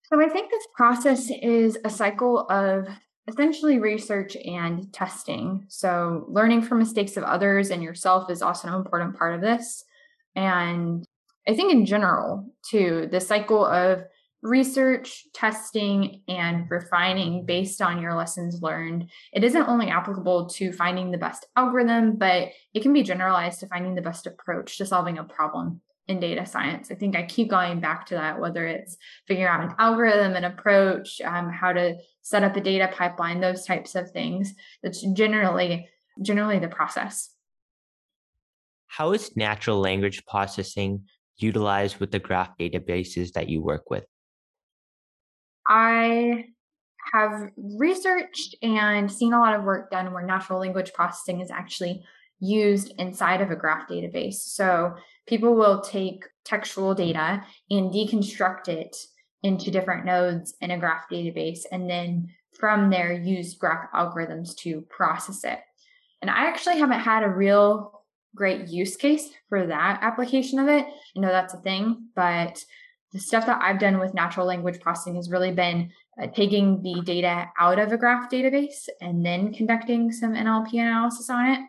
So 0.04 0.22
I 0.22 0.28
think 0.28 0.52
this 0.52 0.68
process 0.76 1.32
is 1.42 1.78
a 1.86 1.90
cycle 1.90 2.48
of 2.50 2.88
essentially 3.30 3.80
research 3.80 4.36
and 4.36 4.92
testing. 4.92 5.66
So 5.70 6.26
learning 6.28 6.64
from 6.64 6.80
mistakes 6.80 7.16
of 7.16 7.24
others 7.24 7.70
and 7.70 7.82
yourself 7.82 8.30
is 8.30 8.42
also 8.42 8.68
an 8.68 8.74
important 8.74 9.18
part 9.18 9.34
of 9.34 9.42
this. 9.42 9.86
And 10.36 11.06
I 11.48 11.56
think 11.56 11.72
in 11.72 11.86
general, 11.86 12.52
too, 12.70 13.08
the 13.10 13.22
cycle 13.22 13.66
of 13.66 14.04
research, 14.42 15.26
testing, 15.34 16.22
and 16.28 16.70
refining 16.70 17.46
based 17.46 17.82
on 17.82 18.02
your 18.02 18.16
lessons 18.16 18.62
learned. 18.62 19.10
It 19.34 19.44
isn't 19.44 19.68
only 19.68 19.90
applicable 19.90 20.50
to 20.50 20.72
finding 20.72 21.12
the 21.12 21.18
best 21.18 21.46
algorithm, 21.56 22.16
but 22.18 22.50
it 22.74 22.82
can 22.82 22.94
be 22.94 23.04
generalized 23.04 23.60
to 23.60 23.68
finding 23.68 23.96
the 23.96 24.02
best 24.02 24.28
approach 24.28 24.78
to 24.78 24.86
solving 24.86 25.18
a 25.18 25.24
problem 25.24 25.82
in 26.08 26.20
data 26.20 26.46
science. 26.46 26.90
I 26.90 26.96
think 26.96 27.16
I 27.16 27.24
keep 27.24 27.50
going 27.50 27.80
back 27.80 28.08
to 28.08 28.16
that, 28.16 28.40
whether 28.40 28.66
it's 28.66 28.98
figuring 29.28 29.48
out 29.48 29.64
an 29.64 29.76
algorithm, 29.78 30.36
an 30.36 30.44
approach, 30.44 31.22
um, 31.22 31.52
how 31.52 31.72
to 31.72 31.98
set 32.24 32.44
up 32.44 32.56
a 32.56 32.62
data 32.62 32.90
pipeline, 32.92 33.40
those 33.40 33.64
types 33.64 33.94
of 33.94 34.10
things. 34.10 34.54
That's 34.82 35.02
generally 35.14 35.88
generally 36.22 36.60
the 36.60 36.68
process. 36.68 37.30
How 38.88 39.14
is 39.14 39.38
natural 39.38 39.80
language 39.80 40.26
processing 40.26 41.06
utilized 41.38 41.98
with 41.98 42.12
the 42.12 42.20
graph 42.20 42.58
databases 42.58 43.34
that 43.34 43.48
you 43.48 43.62
work 43.62 43.90
with? 43.90 44.06
I 45.70 46.46
have 47.14 47.52
researched 47.58 48.56
and 48.62 49.12
seen 49.12 49.34
a 49.34 49.40
lot 49.40 49.56
of 49.56 49.64
work 49.64 49.92
done 49.92 50.12
where 50.14 50.26
natural 50.26 50.60
language 50.60 50.94
processing 50.94 51.40
is 51.42 51.52
actually 51.52 52.04
used 52.40 52.94
inside 52.98 53.42
of 53.42 53.52
a 53.52 53.56
graph 53.56 53.88
database. 53.88 54.36
So 54.36 54.96
people 55.28 55.56
will 55.56 55.82
take 55.82 56.26
textual 56.44 56.96
data 56.96 57.44
and 57.70 57.92
deconstruct 57.92 58.68
it 58.68 58.96
into 59.44 59.72
different 59.72 60.06
nodes 60.06 60.56
in 60.62 60.72
a 60.72 60.80
graph 60.80 61.10
database 61.10 61.60
and 61.72 61.90
then 61.90 62.30
from 62.60 62.90
there 62.90 63.14
use 63.14 63.54
graph 63.54 63.92
algorithms 63.94 64.56
to 64.58 64.82
process 64.90 65.44
it. 65.44 65.60
And 66.22 66.30
I 66.30 66.48
actually 66.48 66.80
haven't 66.80 67.00
had 67.00 67.24
a 67.24 67.30
real 67.30 68.04
great 68.36 68.68
use 68.68 68.96
case 68.96 69.30
for 69.48 69.68
that 69.68 70.00
application 70.02 70.60
of 70.60 70.68
it. 70.68 70.86
I 70.86 71.20
know 71.20 71.30
that's 71.30 71.54
a 71.54 71.62
thing, 71.62 72.10
but 72.16 72.64
the 73.12 73.20
stuff 73.20 73.46
that 73.48 73.62
I've 73.62 73.80
done 73.80 74.00
with 74.00 74.14
natural 74.14 74.46
language 74.46 74.80
processing 74.80 75.16
has 75.16 75.30
really 75.30 75.52
been 75.52 75.92
uh, 76.22 76.28
taking 76.28 76.82
the 76.84 77.02
data 77.02 77.50
out 77.60 77.80
of 77.80 77.92
a 77.92 77.98
graph 77.98 78.30
database 78.30 78.88
and 79.02 79.26
then 79.26 79.54
conducting 79.54 80.12
some 80.12 80.34
NLP 80.34 80.74
analysis 80.74 81.30
on 81.30 81.48
it. 81.48 81.60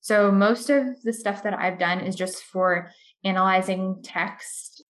So 0.00 0.32
most 0.32 0.70
of 0.70 1.00
the 1.02 1.12
stuff 1.12 1.42
that 1.42 1.58
I've 1.58 1.78
done 1.78 2.00
is 2.00 2.16
just 2.16 2.42
for 2.44 2.90
analyzing 3.24 4.00
text. 4.02 4.82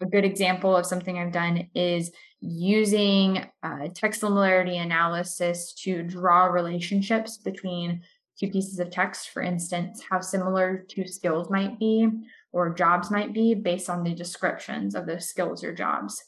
A 0.00 0.06
good 0.06 0.24
example 0.24 0.76
of 0.76 0.86
something 0.86 1.18
I've 1.18 1.32
done 1.32 1.68
is 1.74 2.10
using 2.40 3.46
uh, 3.62 3.88
text 3.94 4.20
similarity 4.20 4.76
analysis 4.76 5.72
to 5.84 6.02
draw 6.02 6.46
relationships 6.46 7.38
between 7.38 8.02
two 8.38 8.48
pieces 8.48 8.78
of 8.78 8.90
text. 8.90 9.30
For 9.30 9.42
instance, 9.42 10.02
how 10.08 10.20
similar 10.20 10.84
two 10.88 11.06
skills 11.06 11.50
might 11.50 11.78
be 11.78 12.08
or 12.56 12.72
jobs 12.72 13.10
might 13.10 13.34
be 13.34 13.54
based 13.54 13.90
on 13.90 14.02
the 14.02 14.14
descriptions 14.14 14.94
of 14.94 15.04
those 15.04 15.28
skills 15.28 15.62
or 15.62 15.74
jobs. 15.74 16.24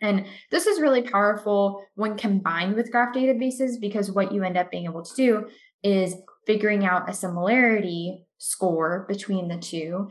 And 0.00 0.26
this 0.50 0.66
is 0.66 0.80
really 0.80 1.02
powerful 1.02 1.86
when 1.94 2.16
combined 2.16 2.74
with 2.74 2.90
graph 2.90 3.14
databases 3.14 3.80
because 3.80 4.10
what 4.10 4.32
you 4.32 4.42
end 4.42 4.56
up 4.56 4.72
being 4.72 4.86
able 4.86 5.04
to 5.04 5.14
do 5.14 5.46
is 5.84 6.16
figuring 6.48 6.84
out 6.84 7.08
a 7.08 7.14
similarity 7.14 8.26
score 8.38 9.06
between 9.06 9.46
the 9.46 9.56
two 9.56 10.10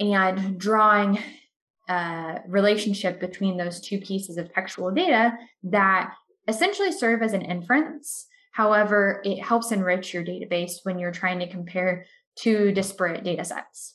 and 0.00 0.58
drawing 0.58 1.20
a 1.88 2.40
relationship 2.48 3.20
between 3.20 3.56
those 3.56 3.80
two 3.80 4.00
pieces 4.00 4.38
of 4.38 4.52
textual 4.52 4.90
data 4.90 5.34
that 5.62 6.14
essentially 6.48 6.90
serve 6.90 7.22
as 7.22 7.32
an 7.32 7.42
inference. 7.42 8.26
However, 8.50 9.22
it 9.24 9.40
helps 9.40 9.70
enrich 9.70 10.12
your 10.12 10.24
database 10.24 10.80
when 10.82 10.98
you're 10.98 11.12
trying 11.12 11.38
to 11.38 11.48
compare 11.48 12.06
two 12.34 12.72
disparate 12.72 13.22
data 13.22 13.44
sets. 13.44 13.94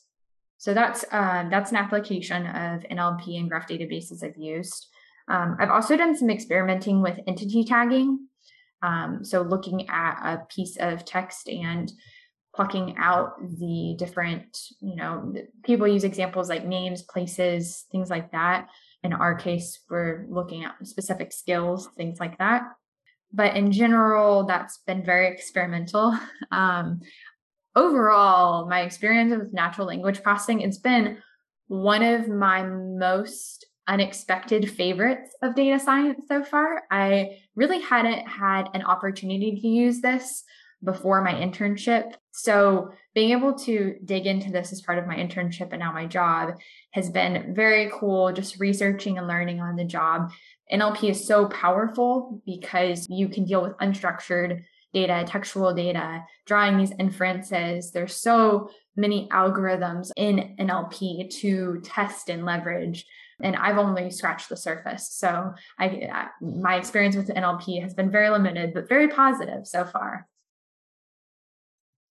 So 0.66 0.74
that's 0.74 1.04
uh, 1.12 1.44
that's 1.48 1.70
an 1.70 1.76
application 1.76 2.44
of 2.44 2.82
NLP 2.90 3.38
and 3.38 3.48
graph 3.48 3.68
databases 3.68 4.24
I've 4.24 4.36
used. 4.36 4.88
Um, 5.28 5.56
I've 5.60 5.70
also 5.70 5.96
done 5.96 6.16
some 6.16 6.28
experimenting 6.28 7.00
with 7.00 7.20
entity 7.28 7.62
tagging. 7.62 8.26
Um, 8.82 9.22
so 9.22 9.42
looking 9.42 9.88
at 9.88 10.18
a 10.24 10.44
piece 10.52 10.76
of 10.76 11.04
text 11.04 11.48
and 11.48 11.92
plucking 12.52 12.96
out 12.98 13.34
the 13.60 13.94
different, 13.96 14.58
you 14.80 14.96
know, 14.96 15.32
people 15.62 15.86
use 15.86 16.02
examples 16.02 16.48
like 16.48 16.66
names, 16.66 17.02
places, 17.02 17.84
things 17.92 18.10
like 18.10 18.32
that. 18.32 18.66
In 19.04 19.12
our 19.12 19.36
case, 19.36 19.78
we're 19.88 20.26
looking 20.28 20.64
at 20.64 20.84
specific 20.84 21.32
skills, 21.32 21.88
things 21.96 22.18
like 22.18 22.38
that. 22.38 22.64
But 23.32 23.54
in 23.54 23.70
general, 23.70 24.46
that's 24.46 24.78
been 24.78 25.04
very 25.04 25.28
experimental. 25.28 26.18
Um, 26.50 27.02
overall, 27.76 28.66
my 28.66 28.80
experience 28.80 29.32
with 29.36 29.52
natural 29.52 29.86
language 29.86 30.22
processing, 30.22 30.62
it's 30.62 30.78
been 30.78 31.18
one 31.68 32.02
of 32.02 32.28
my 32.28 32.62
most 32.64 33.66
unexpected 33.86 34.68
favorites 34.68 35.36
of 35.42 35.54
data 35.54 35.78
science 35.78 36.24
so 36.26 36.42
far. 36.42 36.82
I 36.90 37.38
really 37.54 37.80
hadn't 37.80 38.26
had 38.26 38.68
an 38.74 38.82
opportunity 38.82 39.60
to 39.60 39.68
use 39.68 40.00
this 40.00 40.42
before 40.82 41.22
my 41.22 41.32
internship. 41.32 42.14
So, 42.32 42.90
being 43.14 43.30
able 43.30 43.54
to 43.60 43.96
dig 44.04 44.26
into 44.26 44.52
this 44.52 44.72
as 44.72 44.82
part 44.82 44.98
of 44.98 45.06
my 45.06 45.16
internship 45.16 45.70
and 45.70 45.80
now 45.80 45.90
my 45.90 46.04
job 46.06 46.58
has 46.90 47.08
been 47.08 47.54
very 47.54 47.90
cool, 47.92 48.32
just 48.32 48.60
researching 48.60 49.16
and 49.16 49.26
learning 49.26 49.60
on 49.60 49.76
the 49.76 49.84
job. 49.84 50.30
NLP 50.70 51.10
is 51.10 51.26
so 51.26 51.46
powerful 51.46 52.42
because 52.44 53.06
you 53.08 53.28
can 53.28 53.44
deal 53.44 53.62
with 53.62 53.76
unstructured 53.78 54.64
data, 54.96 55.24
textual 55.28 55.74
data, 55.74 56.24
drawing 56.46 56.78
these 56.78 56.92
inferences. 56.98 57.90
They're 57.90 58.08
so 58.08 58.70
many 58.96 59.28
algorithms 59.30 60.10
in 60.16 60.56
NLP 60.58 61.28
to 61.40 61.80
test 61.84 62.30
and 62.30 62.46
leverage. 62.46 63.04
And 63.42 63.56
I've 63.56 63.76
only 63.76 64.10
scratched 64.10 64.48
the 64.48 64.56
surface. 64.56 65.10
So 65.12 65.52
I, 65.78 66.28
my 66.40 66.76
experience 66.76 67.14
with 67.14 67.28
NLP 67.28 67.82
has 67.82 67.92
been 67.92 68.10
very 68.10 68.30
limited, 68.30 68.72
but 68.72 68.88
very 68.88 69.08
positive 69.08 69.66
so 69.66 69.84
far. 69.84 70.26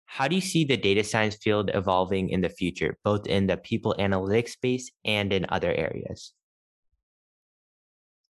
How 0.06 0.26
do 0.26 0.34
you 0.34 0.40
see 0.40 0.64
the 0.64 0.78
data 0.78 1.04
science 1.04 1.36
field 1.36 1.70
evolving 1.74 2.30
in 2.30 2.40
the 2.40 2.48
future, 2.48 2.96
both 3.04 3.26
in 3.26 3.46
the 3.46 3.58
people 3.58 3.94
analytics 3.98 4.50
space 4.50 4.90
and 5.04 5.34
in 5.34 5.44
other 5.50 5.70
areas? 5.70 6.32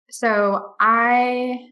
So 0.10 0.74
I 0.80 1.72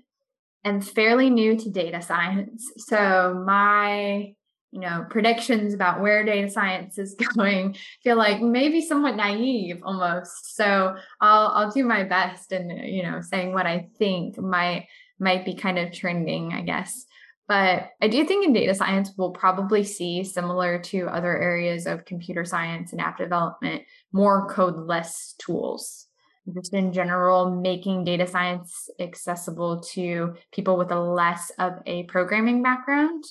am 0.66 0.82
fairly 0.82 1.30
new 1.30 1.56
to 1.56 1.70
data 1.70 2.02
science. 2.02 2.72
So 2.78 3.42
my 3.46 4.34
you 4.72 4.82
know 4.82 5.06
predictions 5.10 5.74
about 5.74 6.02
where 6.02 6.26
data 6.26 6.50
science 6.50 6.98
is 6.98 7.16
going 7.38 7.78
feel 8.04 8.18
like 8.18 8.42
maybe 8.42 8.82
somewhat 8.82 9.16
naive 9.16 9.80
almost. 9.84 10.56
So 10.56 10.96
i'll 11.22 11.48
i'll 11.48 11.72
do 11.72 11.86
my 11.86 12.04
best 12.04 12.52
and 12.52 12.86
you 12.86 13.04
know 13.04 13.22
saying 13.22 13.54
what 13.54 13.66
i 13.66 13.88
think 13.98 14.38
might 14.38 14.88
might 15.18 15.46
be 15.46 15.56
kind 15.56 15.80
of 15.80 15.94
trending 15.94 16.52
i 16.54 16.62
guess. 16.62 17.06
But 17.48 17.92
i 18.02 18.10
do 18.10 18.26
think 18.26 18.46
in 18.46 18.52
data 18.52 18.76
science 18.76 19.12
we'll 19.18 19.32
probably 19.32 19.86
see 19.86 20.26
similar 20.26 20.80
to 20.80 21.08
other 21.08 21.38
areas 21.38 21.86
of 21.86 22.04
computer 22.04 22.44
science 22.44 22.92
and 22.92 23.00
app 23.00 23.18
development 23.18 23.84
more 24.12 24.50
codeless 24.50 25.38
tools 25.38 26.05
just 26.54 26.74
in 26.74 26.94
general 26.94 27.50
making 27.50 28.04
data 28.04 28.28
science 28.28 28.90
accessible 29.00 29.80
to 29.80 30.36
people 30.52 30.78
with 30.78 30.92
a 30.92 31.00
less 31.00 31.52
of 31.58 31.74
a 31.86 32.04
programming 32.04 32.62
background 32.62 33.24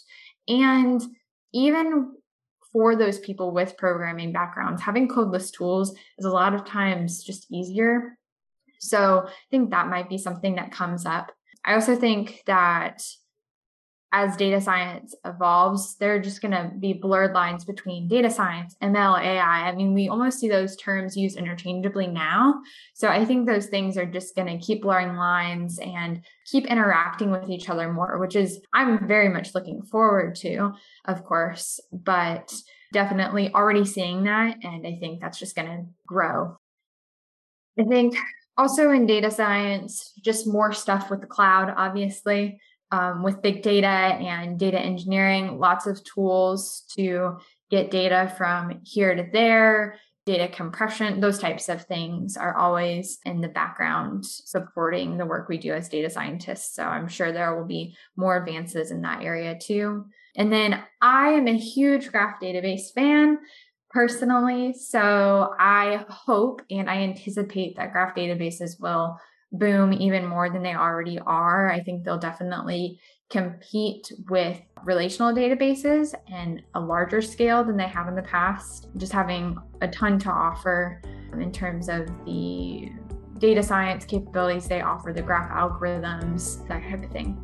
and 0.48 1.03
even 1.53 2.12
for 2.72 2.96
those 2.96 3.20
people 3.20 3.53
with 3.53 3.77
programming 3.77 4.33
backgrounds, 4.33 4.83
having 4.83 5.09
codeless 5.09 5.53
tools 5.53 5.96
is 6.18 6.24
a 6.24 6.31
lot 6.31 6.55
of 6.55 6.64
times 6.64 7.22
just 7.22 7.46
easier. 7.50 8.18
So 8.81 9.27
I 9.27 9.31
think 9.50 9.70
that 9.70 9.88
might 9.88 10.09
be 10.09 10.18
something 10.18 10.57
that 10.57 10.72
comes 10.72 11.07
up. 11.07 11.31
I 11.64 11.74
also 11.74 11.94
think 11.94 12.42
that 12.46 13.03
as 14.16 14.37
data 14.37 14.61
science 14.61 15.12
evolves, 15.24 15.96
there 15.96 16.14
are 16.14 16.20
just 16.20 16.40
going 16.40 16.53
to 16.53 16.70
be 16.79 16.92
blurred 16.92 17.35
lines 17.35 17.64
between 17.64 18.07
data 18.07 18.31
science, 18.31 18.77
ML, 18.81 19.20
AI. 19.20 19.68
I 19.68 19.74
mean, 19.74 19.92
we 19.92 20.09
almost 20.09 20.38
see 20.38 20.48
those 20.48 20.77
terms 20.77 21.16
used 21.16 21.37
interchangeably 21.37 22.07
now. 22.07 22.62
So 22.94 23.09
I 23.09 23.24
think 23.24 23.44
those 23.44 23.66
things 23.66 23.98
are 23.98 24.07
just 24.07 24.37
going 24.37 24.46
to 24.46 24.64
keep 24.64 24.83
blurring 24.83 25.16
lines 25.16 25.81
and 25.81 26.22
keep 26.46 26.66
interacting 26.66 27.33
with 27.33 27.50
each 27.50 27.68
other 27.68 27.92
more, 27.92 28.18
which 28.18 28.37
is 28.37 28.61
I'm 28.72 29.09
very 29.09 29.29
much 29.29 29.53
looking 29.53 29.83
forward 29.83 30.37
to, 30.37 30.74
of 31.07 31.24
course, 31.24 31.81
but 31.92 32.55
definitely 32.92 33.53
already 33.53 33.85
seeing 33.85 34.22
that. 34.24 34.59
And 34.62 34.87
I 34.87 34.96
think 35.00 35.20
that's 35.20 35.40
just 35.40 35.57
going 35.57 35.66
to 35.66 35.87
grow. 36.07 36.57
I 37.81 37.83
think 37.83 38.16
also 38.57 38.90
in 38.90 39.07
data 39.07 39.33
science, 39.33 40.12
just 40.22 40.46
more 40.46 40.72
stuff 40.72 41.11
with 41.11 41.20
the 41.20 41.27
cloud, 41.27 41.74
obviously 41.77 42.61
um, 42.90 43.23
with 43.23 43.42
big 43.42 43.62
data 43.62 43.87
and 43.87 44.59
data 44.59 44.79
engineering, 44.79 45.59
lots 45.59 45.87
of 45.87 46.03
tools 46.05 46.85
to 46.97 47.38
get 47.70 47.90
data 47.90 48.33
from 48.37 48.81
here 48.85 49.14
to 49.14 49.27
there, 49.33 49.99
data 50.27 50.49
compression, 50.49 51.20
those 51.20 51.38
types 51.38 51.68
of 51.68 51.83
things 51.83 52.37
are 52.37 52.57
always 52.57 53.18
in 53.27 53.40
the 53.40 53.49
background 53.49 54.25
supporting 54.25 55.18
the 55.18 55.27
work 55.27 55.49
we 55.49 55.59
do 55.59 55.73
as 55.73 55.88
data 55.88 56.09
scientists. 56.09 56.75
So 56.75 56.83
I'm 56.83 57.09
sure 57.09 57.31
there 57.31 57.57
will 57.57 57.66
be 57.66 57.97
more 58.16 58.37
advances 58.37 58.90
in 58.90 59.03
that 59.03 59.23
area 59.23 59.59
too. 59.59 60.07
And 60.37 60.53
then 60.53 60.83
I 61.03 61.31
am 61.31 61.47
a 61.47 61.57
huge 61.57 62.11
graph 62.11 62.40
database 62.40 62.92
fan 62.94 63.38
personally. 63.90 64.73
So 64.73 65.55
I 65.59 66.05
hope 66.09 66.62
and 66.70 66.88
I 66.88 66.97
anticipate 67.03 67.77
that 67.77 67.92
graph 67.92 68.16
databases 68.16 68.81
will 68.81 69.18
boom 69.59 69.93
even 69.93 70.27
more 70.27 70.51
than 70.51 70.62
they 70.62 70.75
already 70.75 71.19
are. 71.21 71.71
I 71.71 71.81
think 71.81 72.05
they'll 72.05 72.19
definitely 72.19 72.99
compete 73.31 74.12
with 74.29 74.61
relational 74.85 75.33
databases 75.35 76.14
and 76.31 76.62
a 76.75 76.81
larger 76.81 77.23
scale 77.23 77.64
than 77.64 77.77
they 77.77 77.88
have 77.88 78.07
in 78.09 78.14
the 78.14 78.23
past, 78.23 78.88
just 78.97 79.12
having 79.12 79.57
a 79.81 79.88
ton 79.88 80.19
to 80.21 80.31
offer 80.31 81.01
in 81.33 81.51
terms 81.51 81.88
of 81.88 82.07
the 82.25 82.90
data 83.38 83.62
science 83.62 84.05
capabilities 84.05 84.69
they 84.69 84.83
offer, 84.83 85.12
the 85.12 85.23
graph 85.23 85.51
algorithms, 85.51 86.67
that 86.69 86.83
type 86.83 87.03
of 87.03 87.11
thing. 87.11 87.40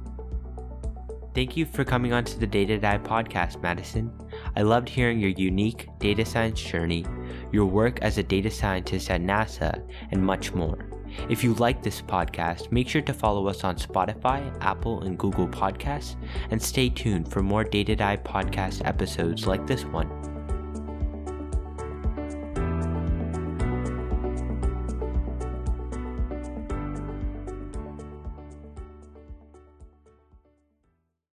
Thank 1.35 1.57
you 1.57 1.65
for 1.65 1.85
coming 1.85 2.13
on 2.13 2.25
to 2.25 2.39
the 2.39 2.47
Data 2.47 2.77
Dive 2.79 3.03
podcast, 3.05 3.63
Madison. 3.63 4.13
I 4.57 4.63
loved 4.63 4.89
hearing 4.89 5.21
your 5.21 5.31
unique 5.31 5.89
data 5.99 6.25
science 6.25 6.61
journey, 6.61 7.07
your 7.53 7.67
work 7.67 8.01
as 8.03 8.19
a 8.19 8.23
data 8.23 8.51
scientist 8.51 9.11
at 9.11 9.21
NASA, 9.21 9.81
and 10.11 10.25
much 10.25 10.53
more. 10.53 10.91
If 11.29 11.43
you 11.45 11.55
like 11.55 11.83
this 11.83 12.03
podcast, 12.03 12.71
make 12.73 12.89
sure 12.89 13.03
to 13.03 13.13
follow 13.13 13.49
us 13.49 13.65
on 13.65 13.77
Spotify, 13.77 14.57
Apple, 14.61 15.03
and 15.03 15.19
Google 15.19 15.49
Podcasts, 15.49 16.17
and 16.51 16.63
stay 16.63 16.89
tuned 16.89 17.31
for 17.31 17.43
more 17.43 17.65
Dive 17.65 18.23
podcast 18.25 18.87
episodes 18.87 19.47
like 19.47 19.67
this 19.67 19.85
one. 19.85 20.30